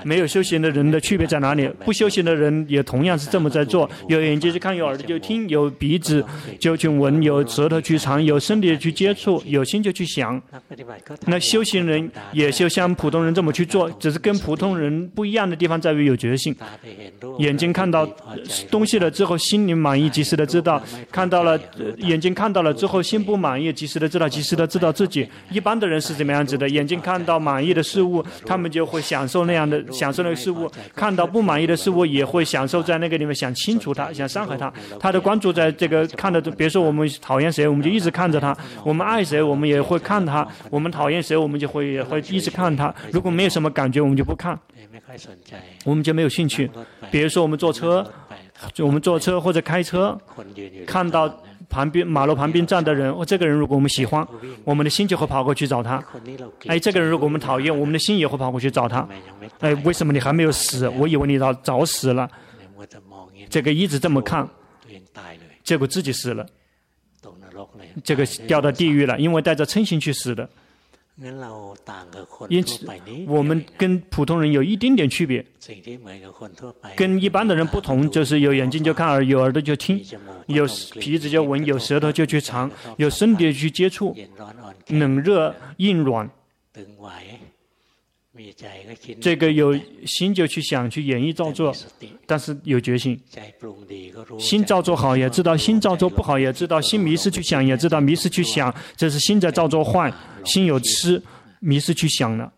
[0.04, 1.68] 没有修行的人的区别在哪里？
[1.84, 6.24] 不修行的人也同样是这么在做，有眼睛去看，有耳朵就听，有鼻子
[6.58, 10.40] 就去闻，有舌头去尝，有身体去接触，有心就去想。
[11.26, 16.54] 那修行人也就像普通人这么去做，只是跟普通人不一样的地方在于有觉性。
[17.38, 18.06] 眼睛看到
[18.70, 20.80] 东西了之后，心里满意，及时的知道；
[21.10, 21.58] 看到了
[21.98, 25.28] 眼睛看到了之后，心不满意，及时的知道，及时的知道自己。
[25.50, 26.68] 一般的人是怎么样子的？
[26.68, 34.72] 眼睛看到满意的事物，他们就会享受那样的享受那个事物；看到不满意的事物，也会享受在那个里面想清除它，想伤害它。
[35.00, 42.94] 他的关注在这个看的，比如说我们讨厌谁，我们就一直看着他；我们爱谁，我们也会看他；我们讨厌谁，我们就会也会一直看他。
[43.10, 44.58] 如果没有什么感觉，我们就不看，
[45.84, 46.70] 我们就没有兴趣。
[47.10, 48.06] 比如说我们坐车，
[48.74, 50.18] 就我们坐车或者开车，
[50.86, 51.42] 看到。
[51.70, 54.26] 旁边马路旁边站的人，哦，这个人如果我们喜欢，
[54.64, 56.04] 我们的心就会跑过去找他。
[56.66, 59.08] 哎，这个人如果我们讨厌，我们的心也会跑过去找他。
[59.60, 60.88] 哎，为什么你还没有死？
[60.88, 62.28] 我以为你早早死了。
[63.48, 64.46] 这个一直这么看，
[65.62, 66.44] 结果自己死了。
[68.02, 70.48] 这个掉到地狱了，因为带着嗔心去死的。
[72.48, 72.86] 因此，
[73.26, 75.44] 我们跟普通人有一丁点区别。
[76.96, 80.02] 跟一般的人不同，就是有眼睛就看，耳有耳朵就听，
[80.46, 80.66] 有
[80.98, 84.16] 鼻子就闻，有舌头就去尝，有身体去接触，
[84.86, 86.30] 冷热硬软。
[89.20, 91.74] 这个有心就去想去演绎造作，
[92.26, 93.20] 但是有决心。
[94.38, 100.12] 心造作好也知道，心造作不好也知道，心迷失去想也知道，迷失去想，这是心在造作坏。
[100.44, 101.22] 心有痴，
[101.60, 102.52] 迷失去想了。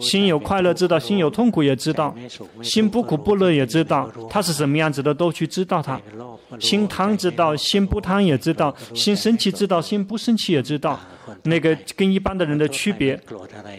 [0.00, 2.14] 心有快乐知道，心有痛苦也知道，
[2.62, 5.98] 心不苦不乐也知道，它是什么样子的都去知道它。
[6.58, 10.98] 心贪知道，心不贪也知道，心生气知道，心不生气也知道。
[11.44, 13.18] 那个跟一般的人的区别，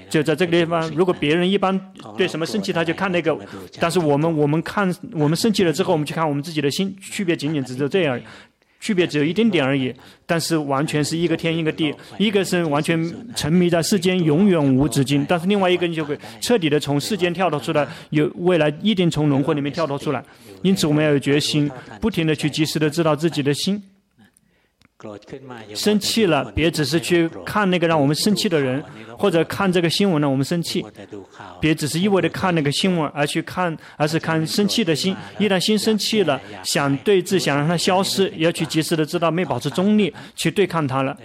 [0.09, 0.89] 就在这个地方。
[0.91, 1.79] 如果别人一般
[2.17, 3.35] 对什么生气，他就看那个；
[3.79, 8.19] 但是我们，我们看我们生气了之后，我们去看我们自己的心，区别仅仅只是这样，
[8.81, 9.93] 区别只有一点点而已。
[10.25, 13.01] 但是完全是一个天一个地，一个是完全
[13.35, 20.23] 沉迷在世间，永远无止境；但是另外一个你就会彻底的从世间跳脱出来，有未来一定从轮回里面跳脱出来。
[20.63, 21.69] 因此，我们要有决心，
[22.01, 23.81] 不停的去及时的知道自己的心。
[25.73, 28.83] 生气了，别只是去看那个让我们生气的人，
[29.21, 30.83] 或者看这个新闻呢我们生气。
[31.59, 35.15] 别只是一味的看那个新闻，而去看，而是看生气的心。
[35.37, 41.15] 一旦心生气了，想对峙，想让它消失，也要去及时的知道，没保持中立，去对抗它了。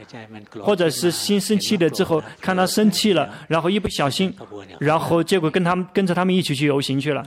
[0.60, 4.32] 或者是心生气了之后，看他生气了，然后一不小心，
[4.78, 7.24] 然后结果跟他们跟着他们一起去游行去了。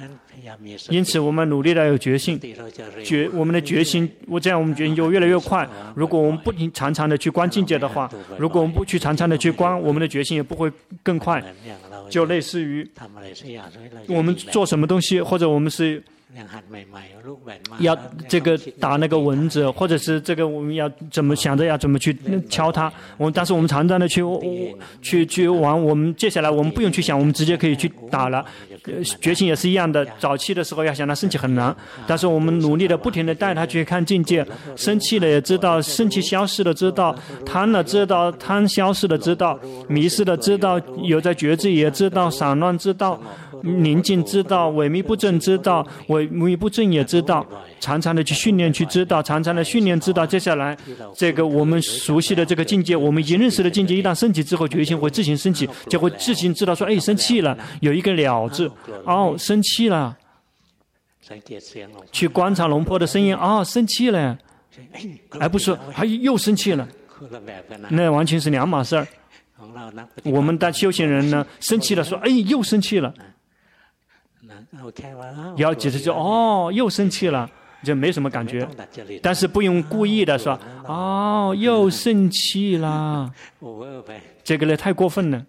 [0.90, 2.40] 因此，我们努力的有决心，
[3.04, 5.68] 决我们的决心，我这样我们决心就越来越快。
[5.96, 11.44] 如果我们不停常常的去观境界的话，如果我们不去常常的去观，我们的决心也不会更快。
[12.10, 12.88] 就类似于
[14.08, 16.04] 我们做什么东西，或者我们是。
[17.80, 22.16] 要这个打那个蚊子，或者是这个我们要怎么想着要怎么去
[22.50, 22.92] 敲它。
[23.18, 24.22] 我们但是我们常常的去
[25.02, 28.46] 去去玩，我们接下来我们不用去想，我们直接可以去打了。
[29.20, 31.76] 决心也是一样的，早期的时候要想他生气很难，
[32.08, 37.14] 但是我们努力的不停的带他去看境界，生气了也知道，生气消失了知道，
[37.46, 43.20] 贪了知道，贪消失了知道，迷失了知道，有在觉知也知道，散乱知道。
[43.64, 47.46] 宁静知道，萎靡不振知道，萎靡不振也知道，
[47.80, 50.26] 常常的去训练去知道，常常的训练知道。
[50.26, 50.78] 接下来，
[51.16, 58.72] 这个我们熟悉的这个境界，我们已经认识的境界，一旦升起之后，决心会自行升起，就会自行知道说，哎，生气了，有一个了字，
[59.06, 60.18] 哦，生气了，
[62.12, 64.38] 去观察龙婆的声音，哦，生气了，
[65.40, 66.88] 而不是还又生气了。
[67.90, 69.08] 那完全是两码事儿。
[70.24, 73.14] 我们的修行人呢，生气了，说：“哎，又生气了。”
[75.58, 77.50] 要几次就哦，又生气了，
[77.84, 78.68] 就没什么感觉。
[79.22, 83.34] 但是不用故意的说：“哦，又生气了。”
[84.44, 85.46] 这个呢，太过分了。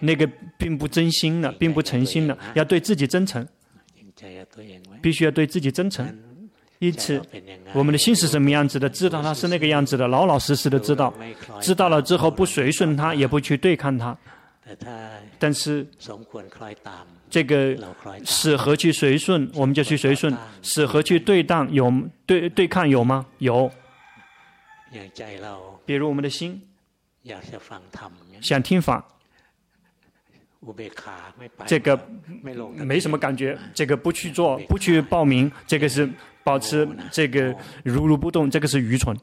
[0.00, 3.46] 那个并不真心的，并不诚心的，要对自己真诚。
[5.02, 6.06] 必须要对自己真诚。
[6.78, 7.20] 因此，
[7.74, 11.12] 我们的心是什么样子的，知道他是那个样子的，老老实实的知道。
[11.60, 14.16] 知道了之后，不随顺他，也不去对抗他。
[15.38, 15.86] 但是，
[17.28, 17.76] 这个
[18.24, 21.92] 适合去随顺，我们就去随顺；适合去对当，有
[22.26, 23.26] 对对抗有吗？
[23.38, 23.70] 有。
[25.84, 26.60] 比如我们的心。
[28.40, 29.04] 想听法，
[31.66, 32.08] 这个
[32.42, 36.08] 没什么感觉，这个不去做，不去报名，这个是。
[36.42, 39.14] 保持这个如如不动，这个是愚蠢。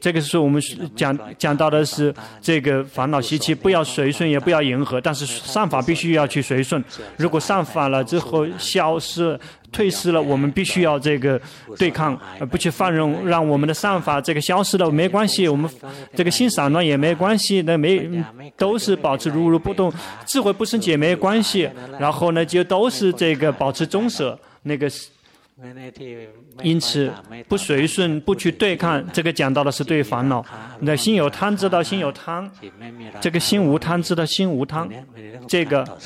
[0.00, 0.62] 这个是我们
[0.94, 6.82] 讲讲到的是这个烦恼习气，不要随顺，也不要迎合，但是善法必须要去随顺。
[7.16, 9.38] 如果善法了之后消失、
[9.72, 11.40] 退失了，我们必须要这个
[11.76, 12.18] 对抗，
[12.50, 15.70] 不去放任，让我们的善法这个消失了没关系，我们
[16.14, 18.08] 这个心散乱也没关系，那没
[18.56, 19.92] 都是保持如如不动，
[20.26, 21.68] 智慧不升起也没关系。
[21.98, 24.38] 然后呢，就都是这个保持中舍。
[24.62, 25.08] 那个是，
[26.62, 27.12] 因此
[27.48, 30.44] 不随顺，不去对抗，这个讲到的是对烦恼。
[30.80, 32.48] 那心有贪，知道心有贪；
[33.20, 34.88] 这个心无贪，知道心无贪。
[35.48, 35.98] 这个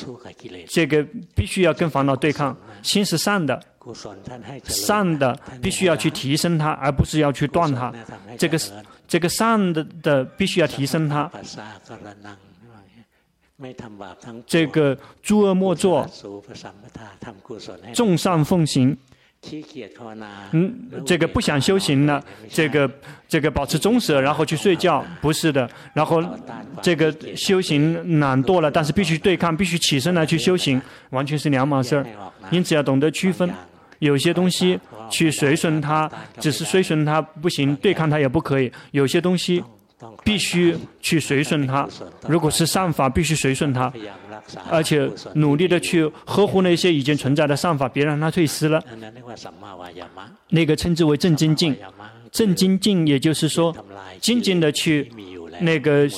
[0.67, 2.57] 这个必须要跟烦恼对抗。
[2.83, 3.63] 心是善的，
[4.65, 7.93] 善的必须要去提升它，而不是要去断它。
[8.39, 8.59] 这个
[9.07, 11.31] 这个善的的必须要提升它。
[14.47, 16.09] 这个诸恶莫作，
[17.93, 18.97] 众善奉行。
[20.53, 22.89] 嗯，这个不想修行了，这个
[23.29, 25.69] 这个保持中舍，然后去睡觉，不是的。
[25.93, 26.23] 然后
[26.81, 32.07] 这个修行懒惰了，但是必须对抗，必须起身来去修行，完全是两码事儿。
[32.51, 33.53] 因此要懂得区分，
[33.99, 34.79] 有些东西
[35.11, 38.71] 去随顺它，只是随顺它不行，对抗它也不可以。
[38.93, 39.63] 有些东西。
[40.25, 41.89] 必须去随顺他，
[42.27, 43.93] 如果是善法，必须随顺他，
[44.71, 48.83] 而且努力的去呵护那些已经存在的善法，别让它退失了。
[50.49, 51.77] 那个称之为正精进，
[52.31, 53.75] 正精进也就是说，
[54.21, 55.11] 静静的去。
[55.63, 56.09] 那个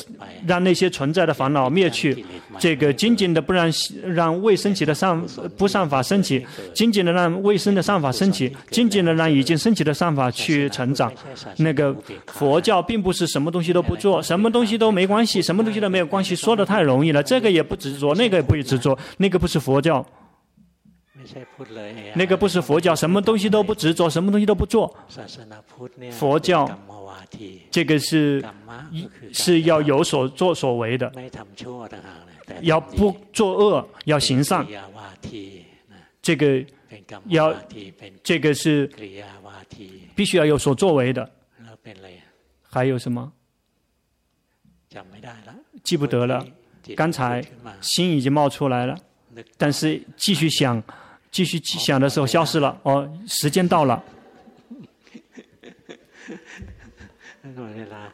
[0.47, 2.25] 让那些存在的烦恼灭去，
[2.59, 3.71] 这个精进的不让
[4.07, 5.21] 让未升起的善
[5.57, 11.13] 不善法升起，精进的让未生的善法升起，精进的让已经升起的善法去成长。
[11.59, 11.95] 那个
[12.27, 17.23] 佛教并不是什么东西都不做，什么东西都没关系，什么东西都没有关系，说的太容易了。
[17.23, 20.05] 这个也不执着，那个也不执着，那个不是佛教。
[22.15, 24.95] 那个不是佛教，什么东西都不执着，什么东西都不做。
[26.13, 26.69] 佛教。
[27.71, 28.45] 这个是
[29.33, 31.11] 是要有所作所为的，
[32.61, 34.65] 要不作恶，要行善。
[36.23, 36.65] 这个
[37.27, 37.55] 要
[38.23, 38.87] 这个是
[40.15, 41.29] 必须要有所作为的。
[42.63, 43.33] 还有什么？
[45.83, 46.47] 记不得了。
[46.95, 47.43] 刚才
[47.81, 48.97] 心已经冒出来了，
[49.57, 50.83] 但是继续想，
[51.35, 52.79] 继续想的时候消失了。
[52.85, 54.01] 哦，时间到了。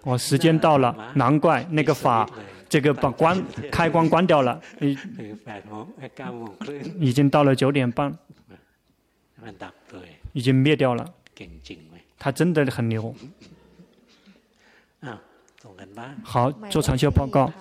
[0.02, 2.26] 哦、时间到了，难怪那个法，
[2.66, 4.96] 这个把关开关关掉了，已
[6.98, 8.16] 已经到了九点半，
[10.32, 11.04] 已经灭掉了。
[12.18, 13.14] 他真的很牛。
[16.24, 17.52] 好，做长修报告。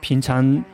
[0.00, 0.64] 平常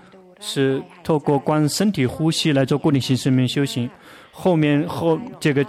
[0.41, 3.89] 是透过观身体呼吸来做固定型睡眠修行，
[4.33, 5.65] 后面后这个。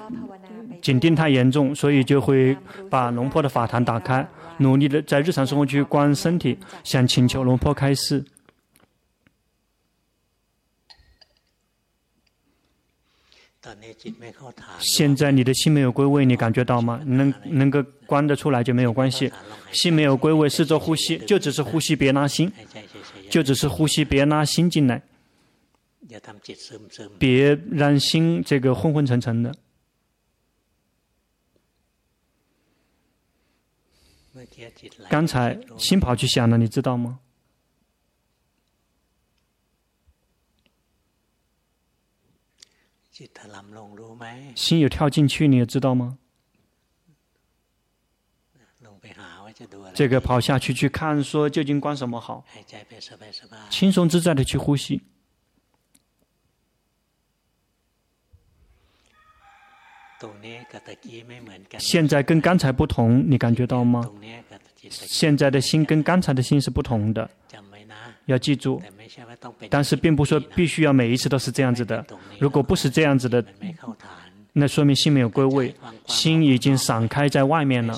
[0.82, 2.58] 紧盯太严重，所以就会
[2.90, 8.26] 把龙婆的法坛打开，努力的在日常生活去观身体，想请求龙婆开示。
[14.80, 17.00] 现在你的心没有归位，你感觉到吗？
[17.06, 19.32] 能能够关得出来就没有关系。
[19.72, 22.52] 心没有归位，试着呼吸，就只是呼吸，别拉心，
[23.30, 25.02] 就只是呼吸，别拉心进来，
[27.20, 29.56] 别让心这个昏昏沉沉的。
[35.10, 37.20] 刚才心跑去想了，你知道吗？
[44.56, 46.18] 心有跳进去，你也知道吗？
[49.94, 52.46] 这个跑下去去看，说究竟关什么好？
[53.70, 55.02] 轻松自在的去呼吸。
[61.80, 64.10] 现在跟刚才不同，你感觉到吗？
[64.90, 67.30] 现在的心跟刚才的心是不同的，
[68.32, 68.82] 要记住。
[69.70, 72.04] 但是并不说必须要每一次都是这样子的。
[72.40, 73.44] 如果不是这样子的，
[74.54, 75.74] 那说明心没有归位，
[76.08, 77.98] 心已经散开在外面了，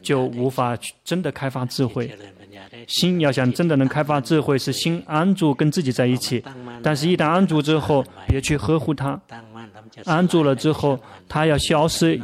[0.00, 2.10] 就无法真的开发智慧。
[2.88, 6.42] 心要想真的能开发智慧，是心安住跟自己在一起。
[6.82, 9.20] 但是，一旦安住之后，别去呵护它。
[10.04, 12.18] 安住了之后，它要消失，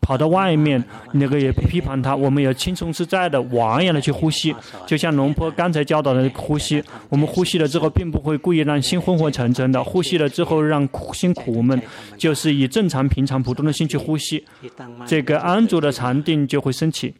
[0.00, 2.14] 跑到外面，那个也不批判它。
[2.14, 4.54] 我们要轻松自在的、玩一样的去呼吸，
[4.86, 6.82] 就像龙坡刚才教导的呼吸。
[7.08, 9.82] 我们呼吸了之后，并不会故意让心昏昏沉沉的。
[9.82, 11.80] 呼吸了之后，让心苦闷，
[12.16, 14.44] 就是以正常、平常、普通的心去呼吸。
[15.06, 17.14] 这个安住的禅定就会升起。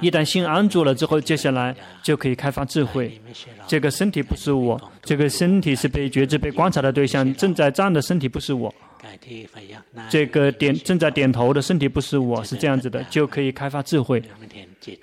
[0.00, 3.20] 一旦心安住了之后，接下来就可以开发智慧。
[3.66, 7.32] 这个身体不是我，这个身体是被觉知、被观察的对象。
[7.34, 8.74] 正在站的身体不是我，
[10.08, 14.22] 这个点正在点头的身体不是我，是这样子的，就可以开发智慧。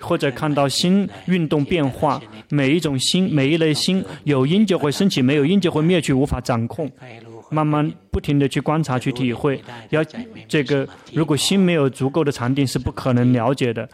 [0.00, 6.90] 或者看到心运动变化，每一种心、每一类心，有因就会升起，没有因就会灭去，无法掌控。
[7.50, 10.04] 慢慢不停的去观察、去体会，要
[10.46, 13.88] 这个如果心没有足够的禅定，是不可能了解的。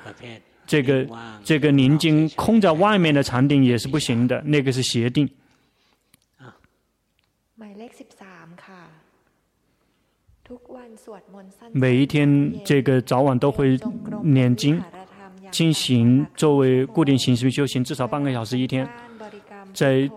[0.67, 1.07] 这个
[1.45, 5.29] 这个宁静空在外面的禅定也是不行的，那个是邪定。
[11.73, 13.79] 每一天这个早晚都会
[14.23, 14.83] 念经、
[15.51, 18.89] 进行作为固定形式修行，至少半个小时一天。
[19.75, 20.11] 在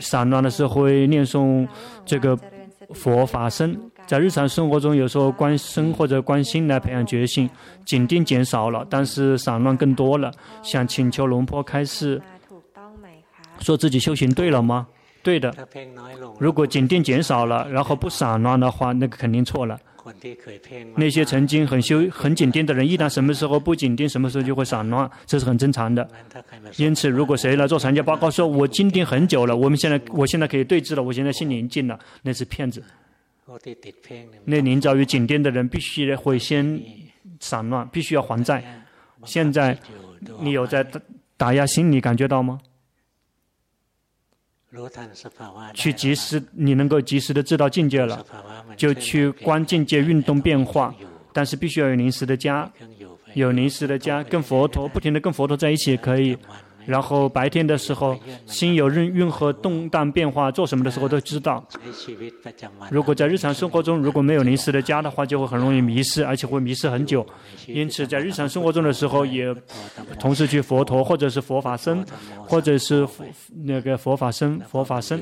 [0.00, 1.66] 散乱的时候会念诵
[2.04, 2.38] 这个。
[2.94, 3.76] 佛法僧
[4.06, 7.48] 在日常生活中，有时候观身或者观心来培养觉性，
[7.84, 10.32] 紧盯减少了，但是散乱更多了。
[10.62, 12.20] 想请求龙坡开示，
[13.58, 14.86] 说自己修行对了吗？
[15.22, 15.52] 对的。
[16.38, 19.78] 如果紧盯减少了，然后不散乱的话，那个肯定错了。
[20.96, 26.08] 那些曾经很修很紧盯的人，一旦什么时候不紧盯，什么时候就会散乱，这是很正常的。
[26.76, 32.82] 因此，如果谁来做禅教报告，说我紧盯很久了，我们现在我现在可以对治了，我现在心宁静了，那是骗子。
[34.44, 36.80] 那临遭于紧盯的人，必须会先
[37.40, 38.62] 散乱，必须要还债。
[39.24, 39.76] 现在
[40.40, 40.86] 你有在
[41.36, 42.58] 打压心，你感觉到吗？
[45.72, 48.24] 去及时，你能够及时的知道境界了，
[48.76, 50.94] 就去观境界运动变化，
[51.32, 52.70] 但是必须要有临时的家，
[53.34, 56.36] 有临时的家，跟佛陀不停的跟佛陀在一起也可以。
[56.88, 61.62] 然后白天的时候，心有任任何动荡变化，做什么的时候都知道。
[62.90, 67.26] 如果在日常生活中如果没有临时的家的话，就会很容易迷失，而且会迷失很久。
[67.66, 69.54] 因此，在日常生活中的时候，也
[70.18, 72.02] 同时去佛陀，或者是佛法僧，
[72.38, 73.06] 或者是
[73.66, 75.20] 那个佛法僧、佛法僧。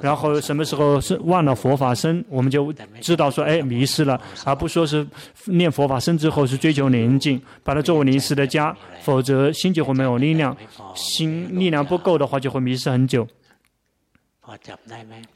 [0.00, 5.06] 然后什么时候是忘了佛法身，我们就知道说，哎，迷失了，而不说是
[5.46, 10.56] 念佛法身之后是追求宁静，把它作为临时的家，否则心就会没有力量，
[10.94, 13.26] 心力量不够的话就会迷失很久。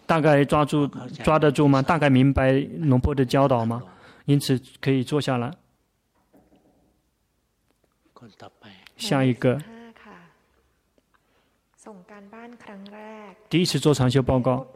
[0.07, 0.87] 大概抓住
[1.23, 1.81] 抓得住吗？
[1.81, 3.83] 大概明白龙波的教导吗？
[4.27, 5.51] 因此可以坐下来。
[8.97, 9.59] 下一个。
[13.49, 14.67] 第一次做禅修报告，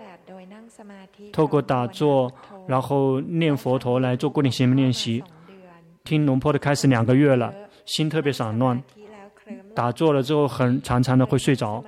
[1.33, 2.33] 透过打坐，
[2.66, 5.23] 然后念佛陀来做固定心练习。
[6.05, 7.55] 听龙坡的开始两个月了，
[7.85, 8.83] 心特别散乱，
[9.75, 11.85] 打坐了之后很常常的会睡着，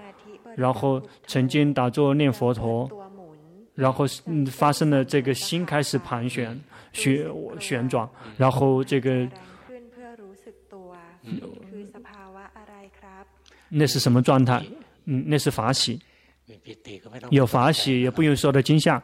[0.57, 2.89] 然后曾经打坐念佛陀，
[3.75, 6.59] 然后嗯发生了这个心开始盘旋、
[6.93, 7.27] 旋
[7.59, 9.27] 旋转，然后这个，
[13.69, 14.63] 那是什么状态？
[15.07, 15.99] 嗯，那是法喜。
[17.31, 19.03] 有法喜也不用受到惊吓，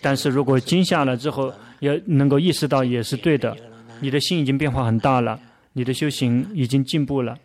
[0.00, 3.56] 但是如果惊吓了之后，也能够意识到也是对的。
[4.00, 5.38] 你的心已经变化很大了，
[5.72, 7.36] 你的修行已经进步了。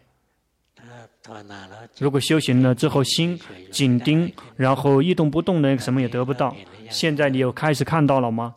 [1.99, 3.39] 如果修行了之后心
[3.71, 6.55] 紧盯，然后一动不动的，什么也得不到。
[6.89, 8.53] 现在你有开始看到了吗？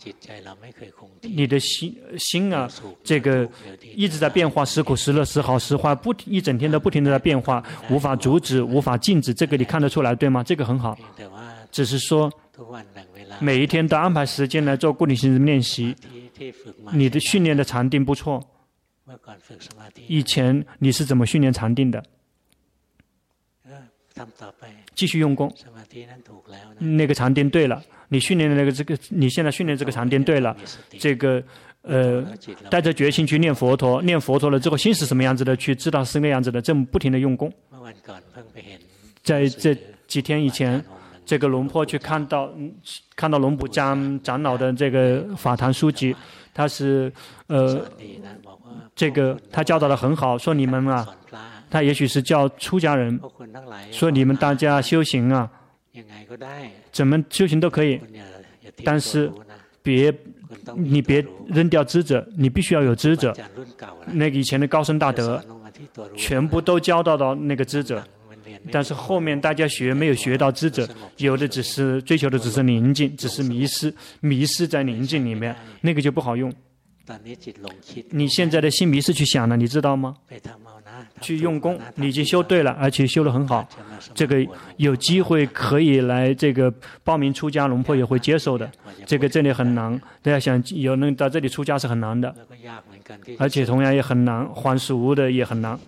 [1.22, 2.68] 你的心心啊，
[3.02, 3.48] 这个
[3.94, 10.42] 一直在变化，时苦时乐，时好时坏，不一整天都不停的在变化，无法阻止，无法禁止，这个你看得出来对吗？
[10.42, 10.96] 这个很好，
[11.70, 12.30] 只是说
[13.38, 15.94] 每一天都安排时间来做固定性的练习，
[16.92, 18.44] 你的训练的禅定不错。
[20.08, 22.02] 以前你是怎么训练禅定的？
[24.94, 25.52] 继续用功，
[26.78, 27.82] 那个禅定对了。
[28.08, 30.56] 你训练的那个这个，你现在训练这个禅定对了，
[30.98, 31.42] 这个
[31.82, 32.24] 呃，
[32.70, 37.52] 带着决心去念佛陀，念佛陀了之后，心是什么样子的，去知道是那样子的，这么不停的用功。
[39.22, 40.82] 在这几天以前，
[41.24, 42.52] 这个龙坡去看到
[43.16, 46.14] 看到龙普江长老的这个法坛书籍，
[46.54, 47.12] 他是
[47.48, 47.84] 呃
[48.94, 51.06] 这个他教导的很好，说你们啊，
[51.76, 53.20] 他也许是叫出家人，
[53.92, 55.50] 说你们大家修行啊，
[56.90, 58.00] 怎么修行都可以，
[58.82, 59.30] 但是
[59.82, 60.14] 别。
[60.74, 63.32] 你别扔掉知者，你必须要有知者。
[64.06, 65.40] 那个以前的高僧大德，
[66.16, 68.02] 全部都教到到那个知者，
[68.72, 76.52] 但是后面大家学没有学到知者，有的只是追求的只是宁静，只是迷失，迷失在宁静里面，那个就不好用。
[78.10, 80.16] 你现在的心迷失去想了，你知道吗？
[81.20, 83.66] 去用功，你已经修对了，而且修得很好。
[84.14, 84.46] 这个
[84.76, 88.70] 有机会可以来这个报名出家，龙婆也会接受的。
[89.04, 92.34] 这个这里很难，大家想有能到这里出家是很难的，
[93.38, 95.78] 而且同样也很难，还俗的也很难。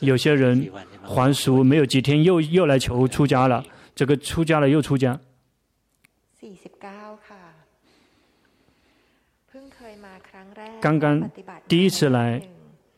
[0.00, 0.70] 有些人
[1.02, 5.18] 还俗没有几天又又来求出家了，这个出家了又出家。
[10.80, 11.30] 刚刚
[11.66, 12.40] 第一次来，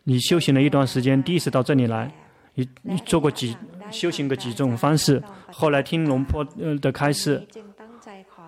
[0.05, 2.11] 你修行了一段时间，第一次到这里来，
[2.55, 3.57] 你你做过几
[3.91, 7.47] 修行过几种方式，后来听龙坡呃的开示，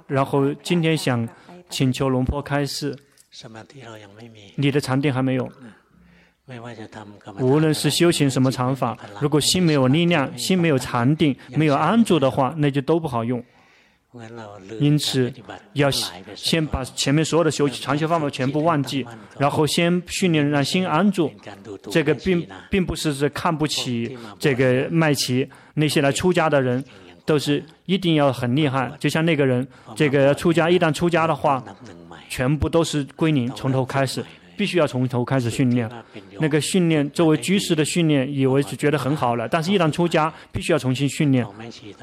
[0.06, 1.28] 然后今天想
[1.70, 2.96] 请求龙坡开示，
[4.56, 5.48] 你的禅定还没有，
[7.40, 13.42] 无论是修行什么禅法，如果心没有力量，心没有禅定，没有安住的话，那就都不好用。
[14.80, 15.32] 因此，
[15.74, 15.90] 要
[16.34, 19.06] 先把前面所有的修禅修方法全部忘记，
[19.38, 21.30] 然后先训练让心安住。
[21.90, 26.82] 这个并并不是是看不起这个麦琪那些来出家的人，
[27.26, 28.90] 都是一定要很厉害。
[28.98, 31.62] 就像那个人，这个出家一旦出家的话，
[32.30, 34.24] 全部都是归零，从头开始。
[34.58, 35.88] 必须要从头开始训练，
[36.40, 39.48] 那个训练作为居士的训练，以为是觉得很好了。
[39.48, 41.46] 但是，一旦出家，必须要重新训练。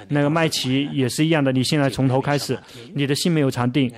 [0.07, 2.57] 那个麦琪也是一样的，你现在从头开始，
[2.93, 3.91] 你的心没有禅定，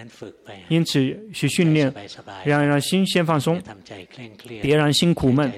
[0.70, 1.93] 因此去训练，
[2.43, 3.62] 让让心先放松，
[4.60, 5.51] 别让心苦闷，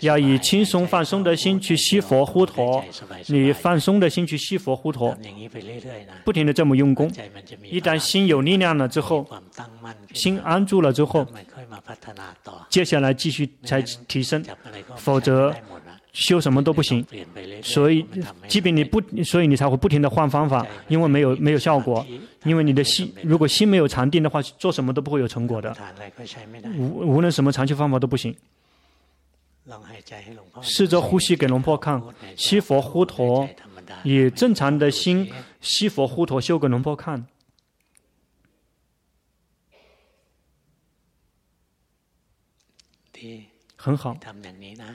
[0.00, 2.84] 要以轻松放松的心去吸佛呼陀，
[3.28, 5.16] 你放松的心去吸佛呼陀，
[6.24, 7.10] 不停的这么用功。
[7.70, 9.26] 一旦心有力量了之后，
[10.12, 11.26] 心安住了之后。
[12.68, 14.44] 接下来继续才提升，
[14.96, 15.54] 否则
[16.12, 17.04] 修什么都不行。
[17.62, 18.04] 所以，
[18.46, 22.04] 即便你不，所以你才会不停的换方法，因为没有没有效果。
[22.44, 25.74] 因为你的心，如果心没有禅定的话，做什么都不会有成果的。
[26.76, 28.36] 无无论什么长期方法都不行。
[30.60, 32.02] 试着呼吸给龙婆看，
[32.36, 33.48] 吸佛呼陀，
[34.02, 37.24] 以正常的心吸佛呼陀修给龙婆看。
[43.76, 44.16] 很好，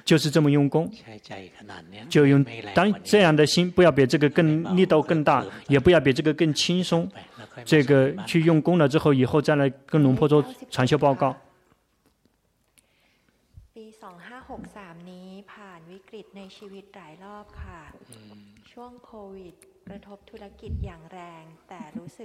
[0.04, 0.92] 就是这么用功，
[2.10, 2.44] 就用
[2.74, 7.08] 当这样的心，不要比这个更力道更大，也不要比这个更轻松。
[7.66, 11.36] 这个去用功了之后，以后再来跟龙婆做传修报告。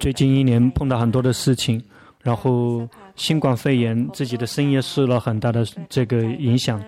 [0.00, 1.82] 最近一年碰到很多的事情。
[2.24, 6.82] 然后新冠肺炎，自己的生意受了很大的这个影响。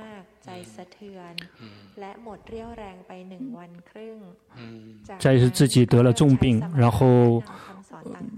[5.18, 7.42] 再是自己得了重病，然后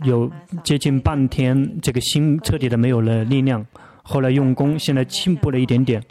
[0.02, 0.30] 有
[0.62, 3.64] 接近半天，这个心彻底的没有了力量。
[4.02, 6.02] 后来用功，现在进步了一点点，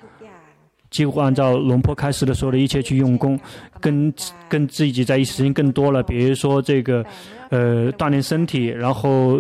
[0.90, 3.40] 几乎按照龙坡开始的说的一切去用功，
[3.80, 4.14] 跟
[4.50, 6.04] 跟自己在一起时间更多了。
[6.04, 7.06] 比如说这个。
[7.50, 9.40] 呃，锻炼身体，然后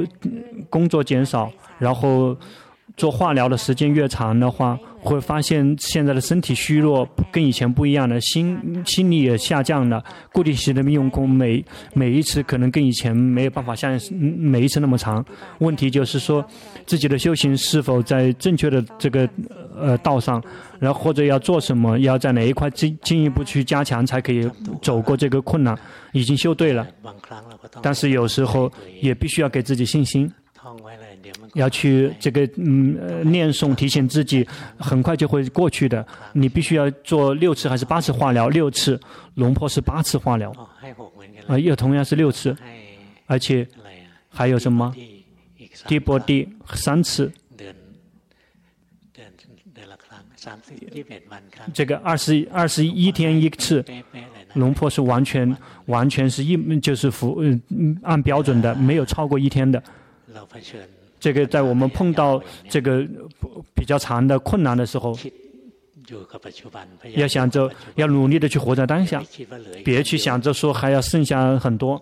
[0.69, 2.33] 工作减少，然后
[2.95, 10.01] 做化疗的时间越长的话，会发现现在的身体虚弱，跟以前不一样了，心心力也下降了。
[10.31, 11.61] 固定型的用功，每
[11.93, 15.25] 每一次可能跟以前没有办法像每一次那么长。
[15.59, 16.41] 问题就是说，
[16.85, 19.27] 自己的修行是否在正确的这个
[19.77, 20.41] 呃道上，
[20.80, 24.49] 然后或者要做什么，要在哪一块进进一步去加强，才可以
[24.82, 25.78] 走过这个困难。
[26.13, 26.88] 已经修对了。
[27.82, 28.71] 但是有时候
[29.01, 30.32] 也必须要给自己信心，
[31.53, 34.47] 要去这个嗯念诵提醒自己，
[34.78, 36.05] 很快就会过去的。
[36.34, 38.49] 你必须要做六次还是八次化疗？
[38.49, 38.99] 六次，
[39.36, 40.51] 龙婆是八次化疗，
[41.47, 42.55] 啊，又同样是六次，
[43.25, 43.67] 而且
[44.30, 44.93] 还有什么？
[45.88, 47.32] 第波第三次，
[51.73, 53.84] 这个二十二十一天一次。
[54.53, 55.55] 龙坡是完全
[55.86, 59.82] 完全是一就是符嗯按标准的，没有超过一天的。
[61.19, 63.05] 这个在我们碰到这个
[63.75, 65.15] 比较长的困难的时候，
[67.15, 69.21] 要想着要努力的去活在当下，
[69.84, 72.01] 别去想着说还要剩下很多。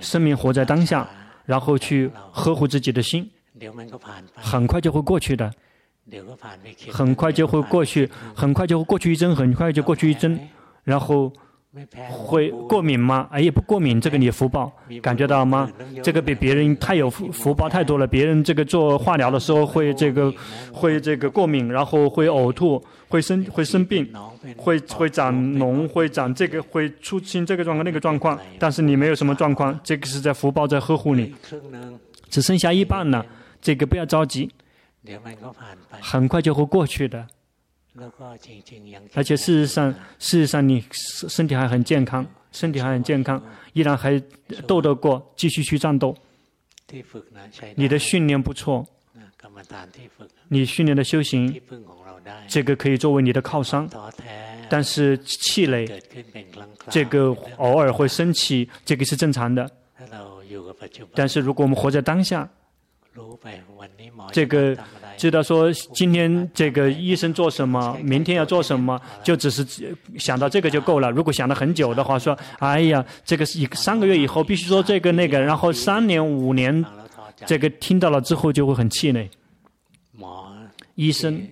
[0.00, 1.08] 生命活在当下，
[1.44, 3.28] 然后去呵护自己的心，
[4.34, 5.52] 很快就会过去的，
[6.90, 10.38] 很快就会过去，很快就会过去一针，很快就过去一针，
[10.84, 11.32] 然后。
[12.08, 13.28] 会过敏吗？
[13.30, 15.70] 哎，也不过敏，这个你福报感觉到吗？
[16.02, 18.06] 这个比别人太有福福报太多了。
[18.06, 20.32] 别人这个做化疗的时候会这个
[20.72, 24.10] 会这个过敏，然后会呕吐，会生会生病，
[24.56, 28.40] 会会长脓，会长这个会出现这个状况那个状况。
[28.58, 31.34] 但是你没有什么状况，这个是在福报在呵护你，
[32.30, 33.26] 只剩下一半了。
[33.66, 34.48] 这个不要着急，
[36.00, 37.26] 很快就会过去的。
[39.12, 43.42] 而且事实上，事实上你身体还很健康，身体还很健康，
[43.72, 44.22] 依然还
[44.68, 46.16] 斗得过，继续去战斗。
[47.74, 48.86] 你的训练不错，
[50.46, 51.60] 你训练的修行，
[52.46, 53.90] 这个可以作为你的靠山。
[54.70, 55.84] 但是气馁，
[56.88, 59.68] 这个偶尔会生气，这个是正常的。
[61.16, 62.48] 但是如果我们活在当下，
[64.32, 64.76] 这个。
[65.16, 69.66] 知道说今天这个医生做什么，明天要做什么，就只是
[70.18, 71.10] 想到这个就够了。
[71.10, 76.84] 如果想了很久的话，说，哎呀，这个是一三个月以后必须说这个那个，然后三年五年，
[77.46, 79.30] 这个听到了之后就会很气馁。
[80.96, 81.48] 医生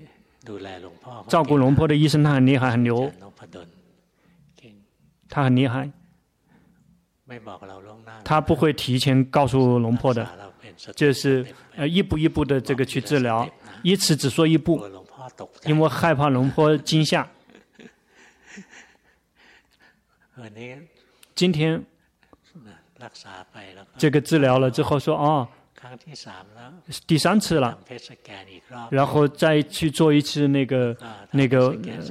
[1.26, 3.10] 照顾龙婆的医生，他很厉害，很牛，
[5.30, 5.90] 他很厉害，
[8.24, 10.28] 他不会提前告诉龙婆的。
[10.96, 11.46] 就是
[11.76, 13.48] 呃一步一步的这个去治疗，
[13.84, 14.84] 一次只说一步，
[15.66, 17.28] 因为害怕龙婆惊吓。
[21.34, 21.84] 今天
[23.96, 25.48] 这个治疗了之后说哦，
[27.06, 27.78] 第三次了，
[28.90, 30.96] 然后再去做一次那个
[31.30, 32.06] 那个、呃、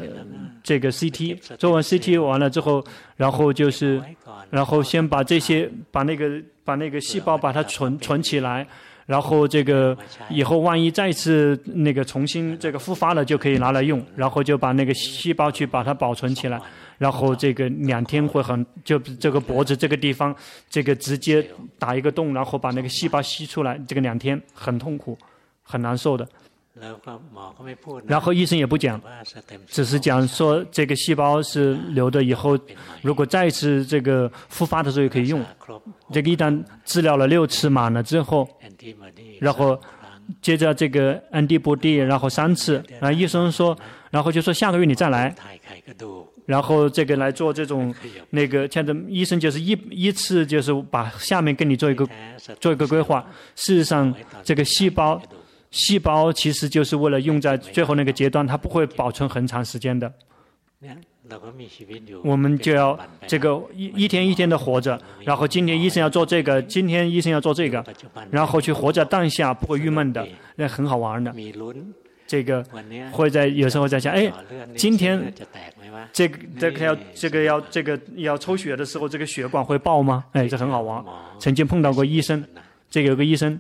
[0.63, 2.84] 这个 CT，做完 CT 完了之后，
[3.15, 4.01] 然后就是
[4.49, 6.41] 然后先把这些把那个。
[6.65, 8.65] 把那个细胞把它存存起来，
[9.05, 9.97] 然后这个
[10.29, 14.03] 以后万一再次那个重新这个复发了，就可以拿来用。
[14.15, 16.61] 然后就把那个细胞去把它保存起来，
[16.97, 20.35] 然后这个两天会很就这个脖子这个地方
[20.69, 21.45] 这个直接
[21.77, 25.17] 打一个洞，然后把那个细胞吸出来，这个两天很痛苦，
[25.61, 26.27] 很难受的。
[28.07, 28.99] 然后医生也不讲，
[29.67, 32.57] 只是讲说这个细胞是留的，以后
[33.03, 35.45] 如果再次这个复发的时候也可以用。
[36.11, 38.49] 这个一旦治疗了六次满了之后，
[39.39, 39.80] 然后
[40.41, 43.78] 接着这个安迪布蒂，然后三次，然后医生说，
[44.09, 45.36] 然后就说下个月你再来，
[46.47, 47.93] 然后这个来做这种
[48.32, 52.07] 那个，现在医生就是一一次就是把下面跟你做一个
[52.59, 53.24] 做一个规划。
[53.55, 54.11] 事实上，
[54.43, 55.21] 这个细胞。
[55.74, 60.13] 细胞其实就是为了用在最后那个阶段，它不会保存很长时间的。
[62.24, 67.84] 我们就要这个一一天一天的活着，然后今天医生要做这个，今天医生要做这个，
[68.30, 71.34] 然后去活在当下，不会郁闷的，那很好玩的。
[72.28, 72.63] 这个
[73.11, 74.32] 会在有时候在想，哎，
[74.76, 75.34] 今天
[76.11, 80.24] 这个这个要这个要这个要抽血的时候，这个血管会爆吗？
[80.34, 81.03] 哎，这很好玩。
[81.39, 82.43] 曾经碰到过医生，
[82.91, 83.59] 这个有个医生，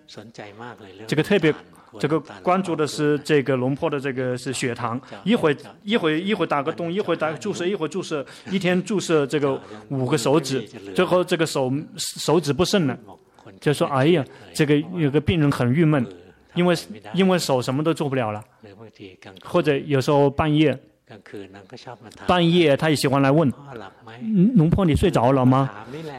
[1.07, 1.51] 这个特别。
[1.99, 10.61] 这个关注的是这个龙婆的这个是血糖，一会一会一会打个洞，一会打注射，一会注射，一天注射这个五个手指，
[10.95, 12.97] 最后这个手手指不剩了，
[13.59, 16.05] 就说哎呀，这个有个病人很郁闷，
[16.55, 16.75] 因为
[17.13, 18.43] 因为手什么都做不了了，
[19.43, 20.77] 或者有时候半夜
[22.25, 23.51] 半夜他也喜欢来问，
[24.55, 25.69] 龙婆你睡着了吗？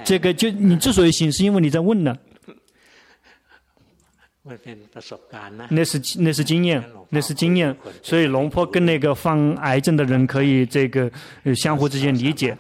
[0.05, 2.17] 这个就你之所以醒，是因为你在问呢。
[5.71, 11.11] 那是那是经验，那是经验，所以龙坡跟那个患癌症的人可以这个
[11.55, 12.57] 相互之间理解。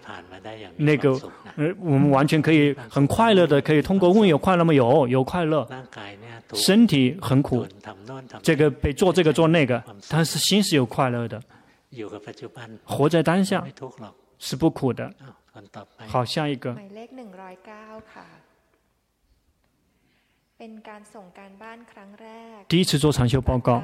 [0.76, 1.10] 那个
[1.56, 4.74] 呃，我们完全可以很快乐的，可以通过问有快乐吗？
[4.74, 5.66] 有，有快乐。
[6.52, 7.66] 身体很苦，
[8.42, 11.40] 这个被做这个做那个，但是心是有快乐的。
[12.84, 13.64] 活在当下
[14.38, 15.12] 是不苦的。
[16.06, 16.76] 好，下一个。
[22.68, 23.82] 第一次做长修报告，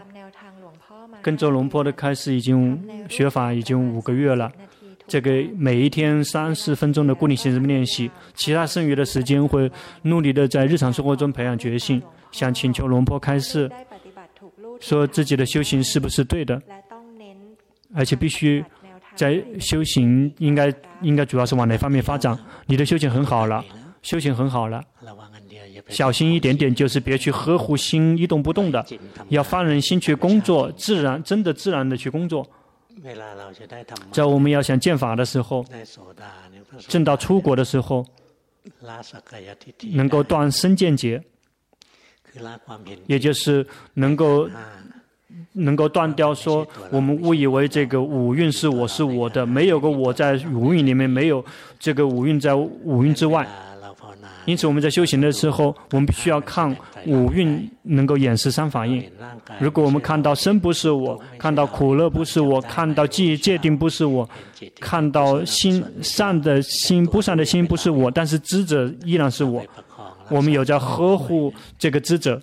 [1.21, 4.51] 跟着龙坡的开始已经学法已经五个月了。
[5.09, 9.71] 这个每一天三十分钟的固定性练习，其他剩余的时间会
[10.03, 12.01] 努力的在日常生活中培养决心，
[12.31, 13.69] 想请求龙坡开示，
[14.79, 16.63] 说自己的修行是不是对的，
[17.93, 18.65] 而且必须
[19.17, 22.39] 在修行应该应该主要是往哪方面发展？
[22.67, 23.65] 你的修行很好了。
[24.03, 24.83] 修行很好了。
[25.89, 28.85] 小心一点点，就是别去呵护心一动不动的，
[29.29, 32.47] 要放任心去工作，自然真的自然的去工作。
[34.13, 35.65] 在我们要想见法的时候，
[36.87, 38.05] 正到出国的时候，
[39.93, 41.23] 能够断身见结，
[43.07, 44.49] 也就是能够
[45.53, 51.43] 能够断掉说我们误以为这个五蕴是我是我的，没有个我在五蕴里面，没有
[51.79, 53.49] 这个五蕴在五蕴之外。
[54.47, 56.75] 因此，我们在修行的时候，我们必须要看
[57.07, 59.05] 五蕴能够掩饰三法印。
[59.59, 64.29] 如果我们看到身不是我，看到苦乐不是我，看到界界定不是我，
[64.81, 69.65] 看到心善的心不善的心不是我，但是知者依然是我。
[70.31, 72.41] 我们有在呵护这个知者，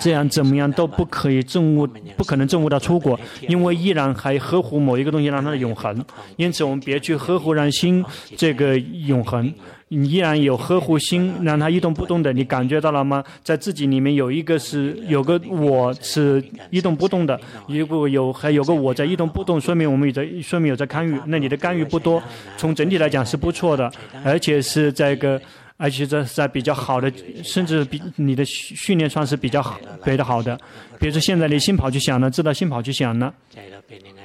[0.00, 3.18] 这样怎么样都不可以证悟，不可能证悟到出国，
[3.48, 6.04] 因为依然还呵护某一个东西让它的永恒。
[6.36, 8.04] 因此，我们别去呵护让心
[8.36, 9.52] 这个永恒。
[9.88, 13.22] 你依然有呵护心，让它一动不动的，你感觉到了吗？
[13.44, 21.16] 在自己里面有一个是有个我是一动不动的，如果有还有个我在一动不动，说明我们有在说明有在干预。
[21.26, 22.20] 那你的干预不多，
[22.56, 23.92] 从整体来讲是不错的，
[24.24, 25.40] 而且是在一个。
[25.76, 27.12] 而且这是在比较好的，
[27.42, 30.58] 甚至比你的训练算是比较好，比较好的。
[30.98, 33.32] 比如说现在你心跑去想了，知道心跑去想了，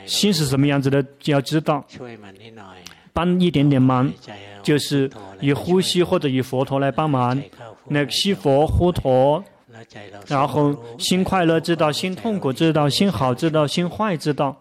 [0.06, 1.86] 心是什么样子的，就要知道，
[3.12, 4.12] 帮一点点忙，
[4.62, 5.10] 就是
[5.42, 7.42] 以呼吸或者以佛陀来帮忙，
[7.88, 9.44] 那个吸佛呼陀。
[10.28, 14.56] 然后心快乐知道，心痛苦知道，心好知道，心坏知道。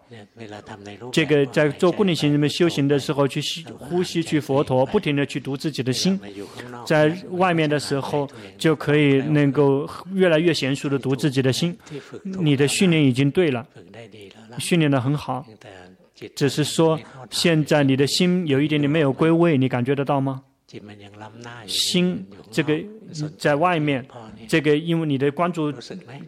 [1.11, 6.19] 这个在做固定型人们修行的时候，去吸呼吸去佛陀，不停地去读自己的心。
[6.85, 11.77] 在外面的时候，就可以能够越来越娴熟地读自己的心。
[12.23, 13.65] 你的训练已经对了，
[14.57, 15.45] 训练得很好。
[16.35, 16.99] 只是说，
[17.29, 20.41] 现在你的心有一点点没有归位，你感觉得到吗？
[21.65, 22.79] 心这个
[23.37, 24.05] 在外面。
[24.47, 25.71] 这个，因为你的关注、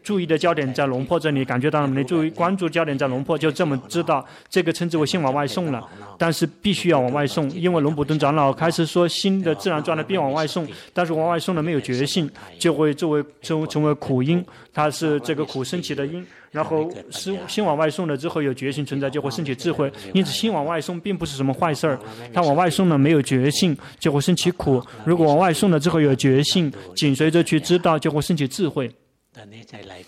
[0.03, 5.81] 注意的焦点在龙婆这里，感觉到你的注意、关注焦点在龙婆，就这么知道，这个称之为心往外送了。
[6.17, 12.29] 但是必须要往外送，因为龙普顿长老开始说，心的自然状态必往外送，但是往外送的没有觉性，
[12.59, 14.43] 就会作为成成为苦因，
[14.73, 16.25] 它是这个苦升起的因。
[16.51, 19.89] 然后心心往外送了之后有觉性存在，就会升起智慧。
[20.13, 21.97] 因此心往外送并不是什么坏事儿，
[22.33, 24.83] 它往外送了没有觉性，就会升起苦。
[25.05, 28.93] 如果往外送了之后有觉性，紧随着去知道，就会升起智慧。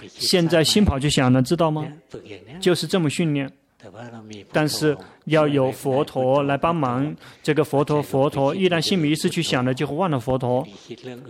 [0.09, 1.87] 现在心跑去想了，知道吗？
[2.59, 3.49] 就是这么训练。
[4.51, 10.65] 但是要有佛陀来帮忙，这个佛陀佛陀，一旦心迷失去想了，就会忘了佛陀，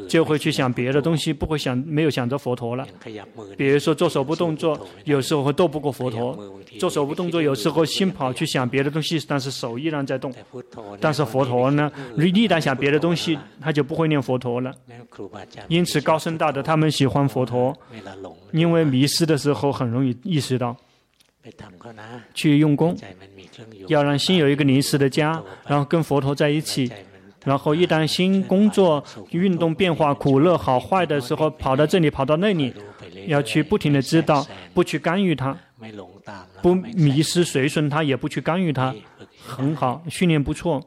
[0.08, 2.88] 就会去想别的东西，不会想没有想着佛陀了。
[3.58, 6.36] 比如说做手部动作，有时候会斗不过佛陀；
[6.80, 10.34] 做手部动作，有时候心跑去想别的东西，但是手依然在动。
[11.00, 14.74] 但是佛陀呢，你一旦想别的东西，他就不会念佛陀了。
[15.68, 17.76] 因此高僧大德他们喜欢佛陀，
[18.52, 20.76] 因为迷失的时候很容易意识到。
[22.34, 22.98] 去用功，
[23.88, 26.92] 要让心有一个临时的家，然后跟佛陀在一起。
[27.44, 32.74] 然后一旦心工作、运动、变化、苦乐好坏的时候，跑到这里，跑到那里，
[33.28, 35.58] 要去不停的知道，不去干预它，
[36.62, 38.96] 不迷失随顺它，也不去干预它，
[39.46, 40.82] 很好，训练不错。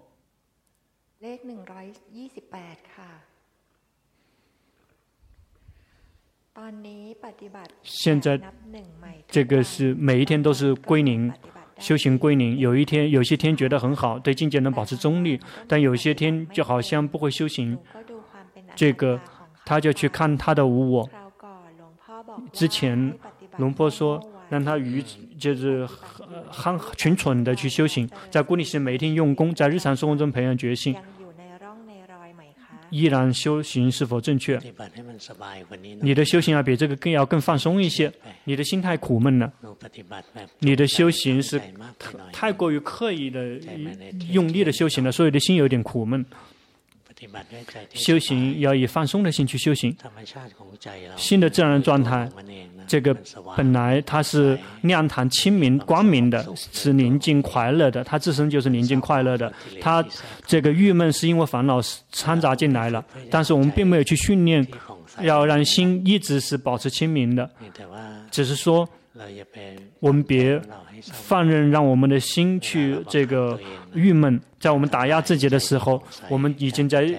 [7.83, 8.41] 现在。
[9.29, 11.33] 这个是每一天都是归零，
[11.79, 12.59] 修行归零。
[12.59, 17.77] 有一天，有些天觉得很好，对境界能保持中立；但有些天就好像不会修行。
[18.75, 19.21] 这个
[19.65, 21.11] 他就去看他的无我。
[22.53, 23.13] 之前
[23.57, 25.03] 龙婆说，让他愚
[25.39, 25.87] 就是
[26.49, 30.95] 憨蠢蠢的去修行，在固定时每一天用功，在日常生活中培养觉性。
[32.91, 34.61] 依然修行是否正确？
[36.01, 38.13] 你的修行要比这个更要更放松一些。
[38.45, 39.53] 你的心太苦闷了，
[40.61, 41.61] 你的修行是
[42.33, 43.59] 太过于刻意的
[44.31, 46.25] 用力的修行了，所以的心有点苦闷。
[47.95, 49.97] 修行要以放松的心去修行，
[51.17, 52.29] 心的自然状态。
[52.87, 53.17] 这个
[53.57, 58.05] 本来它是亮堂、清明、光明的，是宁静、快乐的。
[58.05, 59.53] 它自身就是宁静、快乐的。
[59.81, 60.05] 它
[60.47, 61.81] 这个郁闷是因为烦恼
[62.13, 64.67] 掺杂进来了，但是我们并没有去训练，
[65.21, 67.51] 要让心一直是保持清明的。
[68.31, 68.89] 只是说，
[70.01, 70.61] 我们别
[71.01, 73.59] 放任让我们的心去这个
[73.95, 74.41] 郁闷。
[74.59, 77.15] 在我们打压自己的时候，我们已经在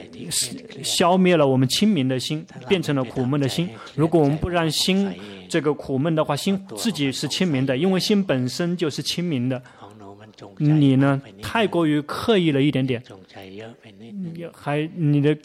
[0.83, 3.69] 消灭了我们清明的心，变成了苦闷的心。
[3.95, 5.09] 如果我们不让心
[5.47, 9.61] 这个苦闷的话，心自己是清明的，因为心本身就是清明的。
[10.57, 13.01] 你呢太过于刻意了一点点，
[14.53, 15.35] 还你的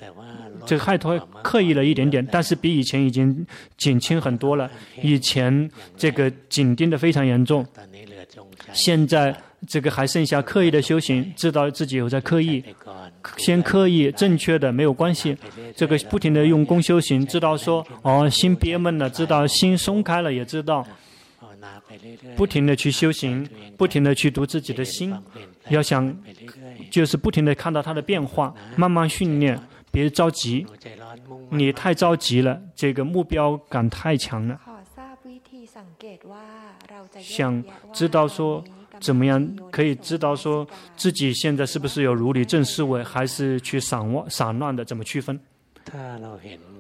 [0.66, 4.70] 这个害太刻意了一点点，但是比以前已经减轻很多了。
[5.02, 7.66] 以前这个紧盯的非常严重，
[8.72, 9.34] 现在
[9.66, 12.62] 这个还剩下刻意的修行，知道自己有在刻意，
[13.36, 15.36] 先刻意正确的没有关系，
[15.74, 20.86] 这个不停的用功修行，知道说哦心憋闷了，知道心松开了，也知道。
[22.36, 25.14] 不停的去修行，不停的去读自己的心，
[25.68, 26.14] 要想
[26.90, 29.60] 就是不停的看到它的变化，慢慢训练，
[29.90, 30.66] 别着急，
[31.50, 34.60] 你太着急了，这个目标感太强了。
[37.20, 38.62] 想知道说
[39.00, 45.38] 怎么样可以知道说自己现在是不是有如理正思维，还是去散乱散乱的，怎么区分？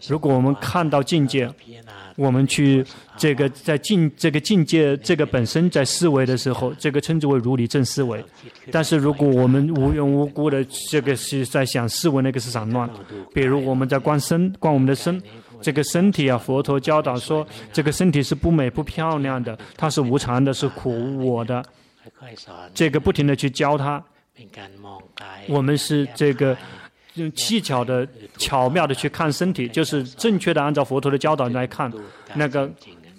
[0.08, 1.52] 如果我们看到境界，
[2.16, 2.84] 我们去
[3.16, 8.24] 这个在境这个境界这个本身在思维的时候，这个称之为如理正思维。
[8.70, 12.88] 但是如果我们无缘无故的这个是在想思维，那个是散乱。
[13.34, 15.20] 比如我们在观身，观我们的身，
[15.60, 21.62] 这个身体啊，佛陀教导说，这个身体是不美不漂亮的，它是无常的，是苦我的。
[22.72, 24.02] 这个不停的去教他，
[25.48, 26.56] 我们是这个。
[27.14, 28.06] 用技巧的、
[28.38, 31.92] 巧妙的去看身体，就是正确的按照佛陀的教导来看。
[32.34, 32.70] 那个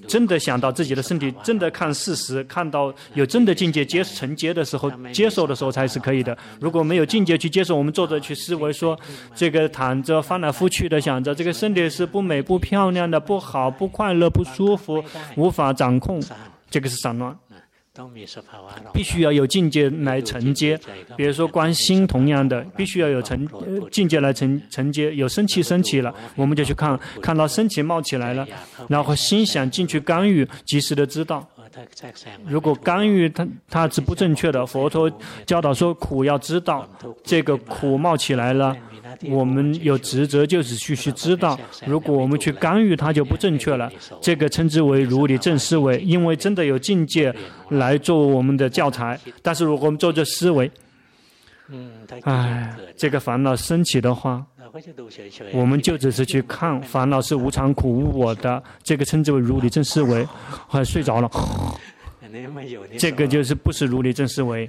[0.08, 6.38] 真的想到自己的身体，真的看事实，看到有真的境界接承接的时候，接受的时候才是可以的。
[6.60, 9.00] 如果没有境界去接受，我们坐着去思维说，
[9.34, 15.02] 这个躺着翻来覆去的想着这个身体是不美、不漂亮的、不好、不快乐、不舒服、
[15.38, 16.22] 无法掌控，
[16.70, 17.34] 这个是散乱。
[18.92, 20.80] 必须要有境界来承接，
[21.16, 23.48] 比如说观心同样的，必须要有承
[23.92, 25.14] 境界来承承接。
[25.14, 28.48] 有生气升起了，我们就去看，看到升起冒起来了，
[28.88, 31.48] 然后心想进去干预，及时的知道。
[32.46, 35.12] 如果干预它它是不正确的，佛陀
[35.46, 36.88] 教导说苦要知道，
[37.24, 38.76] 这个苦冒起来了。
[39.30, 41.58] 我们有职责，就是去去知道。
[41.86, 43.92] 如果我们去干预，它就不正确了。
[44.20, 47.34] 这个称之为如理正思维，因为真的有境界
[47.70, 49.20] 来做我们的教材。
[49.42, 50.70] 但是如果我们做这思维，
[52.24, 54.46] 唉，这个烦恼升起的话，
[55.54, 58.62] 我们就只是去看烦恼是无常、苦、无我的。
[58.82, 60.28] 这个称之为如理正思维。
[60.68, 61.30] 快睡着了，
[62.98, 64.68] 这个就是不是如理正思维。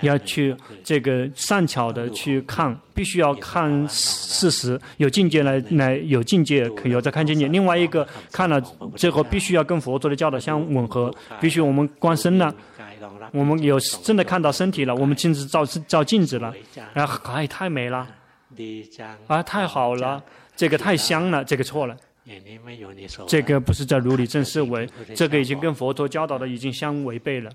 [0.00, 7.46] 要去这个善巧的去看，必须要看事实，有境界来来有境界，可以有再看境界。
[7.48, 8.58] 另外一个看了
[8.96, 12.54] 最后必须要跟佛陀的教导相吻合，必须我们观身了，
[13.32, 16.54] 我们有真的看到身体了，我们镜子照照镜子了，
[16.94, 18.06] 然后哎太美了，
[19.26, 20.22] 啊太好了，
[20.56, 21.96] 这个太香了，这个错了，
[23.26, 27.50] 这个不是在如理正思维，这个已经跟佛陀教导的已经相违背了。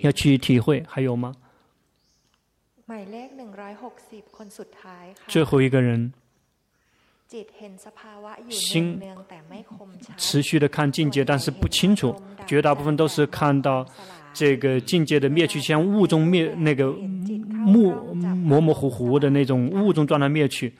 [0.00, 1.34] 要去体会，还有吗？
[5.26, 6.12] 最后一个人，
[8.50, 9.00] 心
[10.16, 12.14] 持续的看境界，但是不清楚。
[12.46, 13.86] 绝大部分都是看到
[14.34, 20.74] 这个境界的灭去，像雾中灭那个雾模模糊糊的那种雾中状态灭去。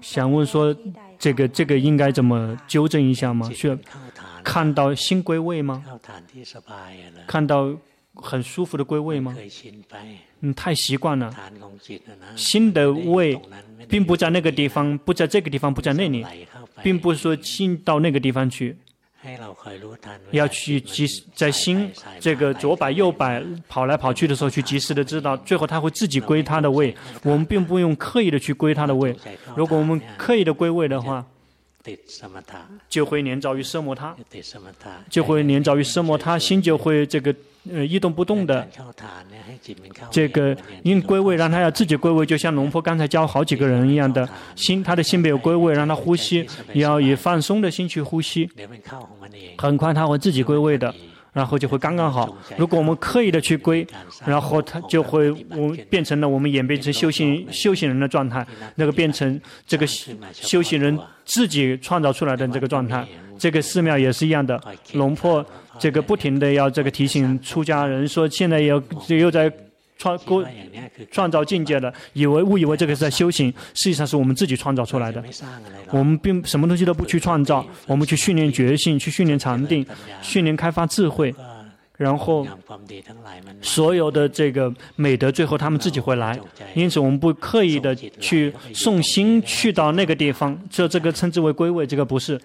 [0.00, 0.74] 想问说，
[1.18, 3.50] 这个这个应该怎么纠正一下吗？
[3.52, 3.76] 需要。
[4.42, 5.84] 看到心归位吗？
[7.26, 7.74] 看到
[8.14, 9.36] 很舒服的归位吗？
[10.40, 11.34] 嗯，太习惯了。
[12.36, 13.38] 心的位
[13.88, 16.24] 并不在那个地方，不在这个地方，不在那里，
[16.82, 18.76] 并不是说心到那个地方去。
[20.30, 26.94] 要去及时在心这个左摆右摆跑来跑去的时候，去及时的知道，最后他会自己归他的位。
[27.22, 29.16] 我们并不用刻意的去归他的位。
[29.56, 31.24] 如果我们刻意的归位的话，
[32.88, 34.16] 就会连着于奢摩他，
[35.10, 37.34] 就会连着于奢摩他，心就会这个
[37.70, 38.66] 呃一动不动的。
[40.10, 48.50] 这个因归位，让他要自己归位，就像龙婆刚才教好几个人一样的心，他的心没有归位，让他呼吸，要以放松的心去呼吸，
[49.58, 50.94] 很快他会自己归位的。
[51.34, 52.34] 然后就会刚刚好。
[52.56, 53.86] 如果我们刻意的去归，
[54.24, 59.86] 然后它就会我变成了我们演变成修行修行人的状态，那个变成这个
[60.32, 63.06] 修行人自己创造出来的这个状态。
[63.38, 64.58] 这个寺庙也是一样的，
[64.92, 65.44] 龙魄
[65.78, 69.52] 这个不停的要这个提醒出家人说，现在要又在。
[69.96, 70.44] 创构
[71.10, 75.22] 创造境界的，以为误以为这个是在修行，实际上是我们自己创造出来的。
[75.90, 79.86] 我们并什么东西都不去创造，我们去训练觉性，去训练禅定，
[80.20, 81.34] 训练开发智慧，
[81.96, 82.46] 然后
[83.62, 86.38] 所有的这个美德，最后他们自己会来。
[86.74, 92.40] 因此，我们不刻意的去送心去到那个地方，这这个称之为归位，这个不是。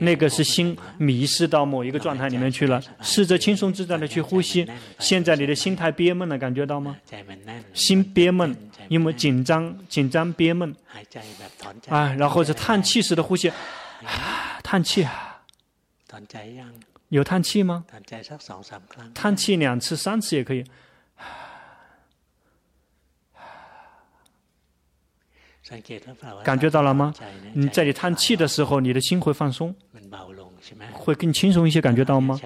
[0.00, 2.82] 那个是心迷失到某一个状态里面去了。
[3.00, 4.66] 试着轻松自在的去呼吸。
[4.98, 6.96] 现在你的心态憋闷了，感觉到吗？
[7.72, 8.56] 心憋闷，
[8.88, 10.74] 因为紧张、紧张憋闷。
[11.88, 15.02] 啊，然后是叹气式的呼吸，啊，叹气。
[15.02, 15.42] 啊
[17.08, 17.84] 有叹气吗？
[19.14, 20.64] 叹气两次、三次也可以。
[26.44, 27.14] 感觉到了吗？
[27.54, 29.74] 你在你叹气的时候，你的心会放松，
[30.92, 31.80] 会更轻松一些。
[31.80, 32.38] 感觉到吗？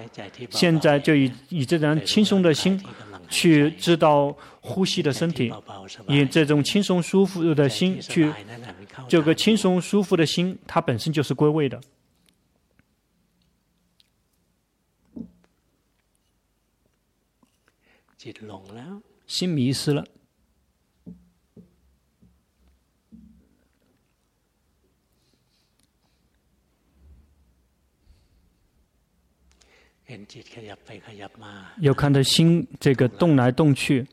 [0.49, 2.81] 现在就以以这种轻松的心
[3.29, 5.53] 去知道呼吸的身体，
[6.07, 8.31] 以这种轻松舒服的心去，
[9.09, 11.81] 这个轻松舒服的心，它本身就是归位的。
[19.27, 20.05] 心迷失了。
[31.79, 34.05] 有看到心这个动来动去，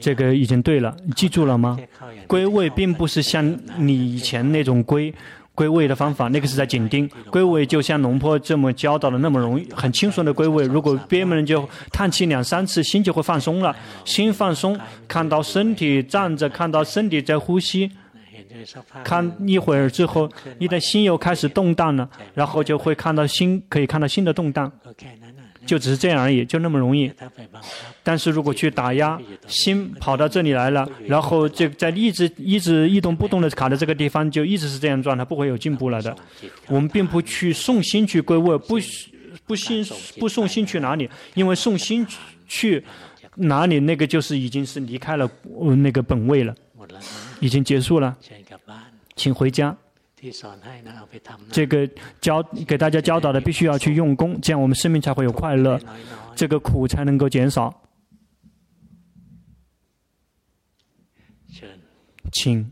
[0.00, 1.78] 这个已经对了，你记住了吗？
[2.26, 5.12] 归位并不是像你以前那种归
[5.54, 7.10] 归位的方法，那个是在紧盯。
[7.30, 10.64] 归位就像龙坡这么教导的那么容易，很轻松的归位。
[10.64, 13.74] 如果别人就叹气两三次，心就会放松了。
[14.04, 14.78] 心放松，
[15.08, 17.90] 看到身体站着，看到身体在呼吸。
[19.04, 24.70] 看一会儿之后，你的心又开始动荡了，然后就会看到心，可以看到心的动荡。
[25.70, 27.08] 就只是这样而已，就那么容易。
[28.02, 29.16] 但是如果去打压，
[29.46, 36.12] 心跑到这里来了，然后就在一直一直一动不动的卡在这个地方，就一直是这样状态，不会有进步了的。
[36.66, 38.80] 我们并不去送心去归位，不
[39.46, 39.86] 不心
[40.18, 41.08] 不送心去哪里？
[41.34, 42.04] 因为送心
[42.48, 42.82] 去
[43.36, 45.30] 哪里，那个就是已经是离开了
[45.76, 46.52] 那个本位了，
[47.38, 48.18] 已经结束了，
[49.14, 49.76] 请回家。
[51.50, 51.88] 这个
[52.20, 55.80] 教给大家教导的，必须要去用功，这样我们生命才会有快乐，
[56.34, 57.82] 这个苦才能够减少。
[62.32, 62.70] 请。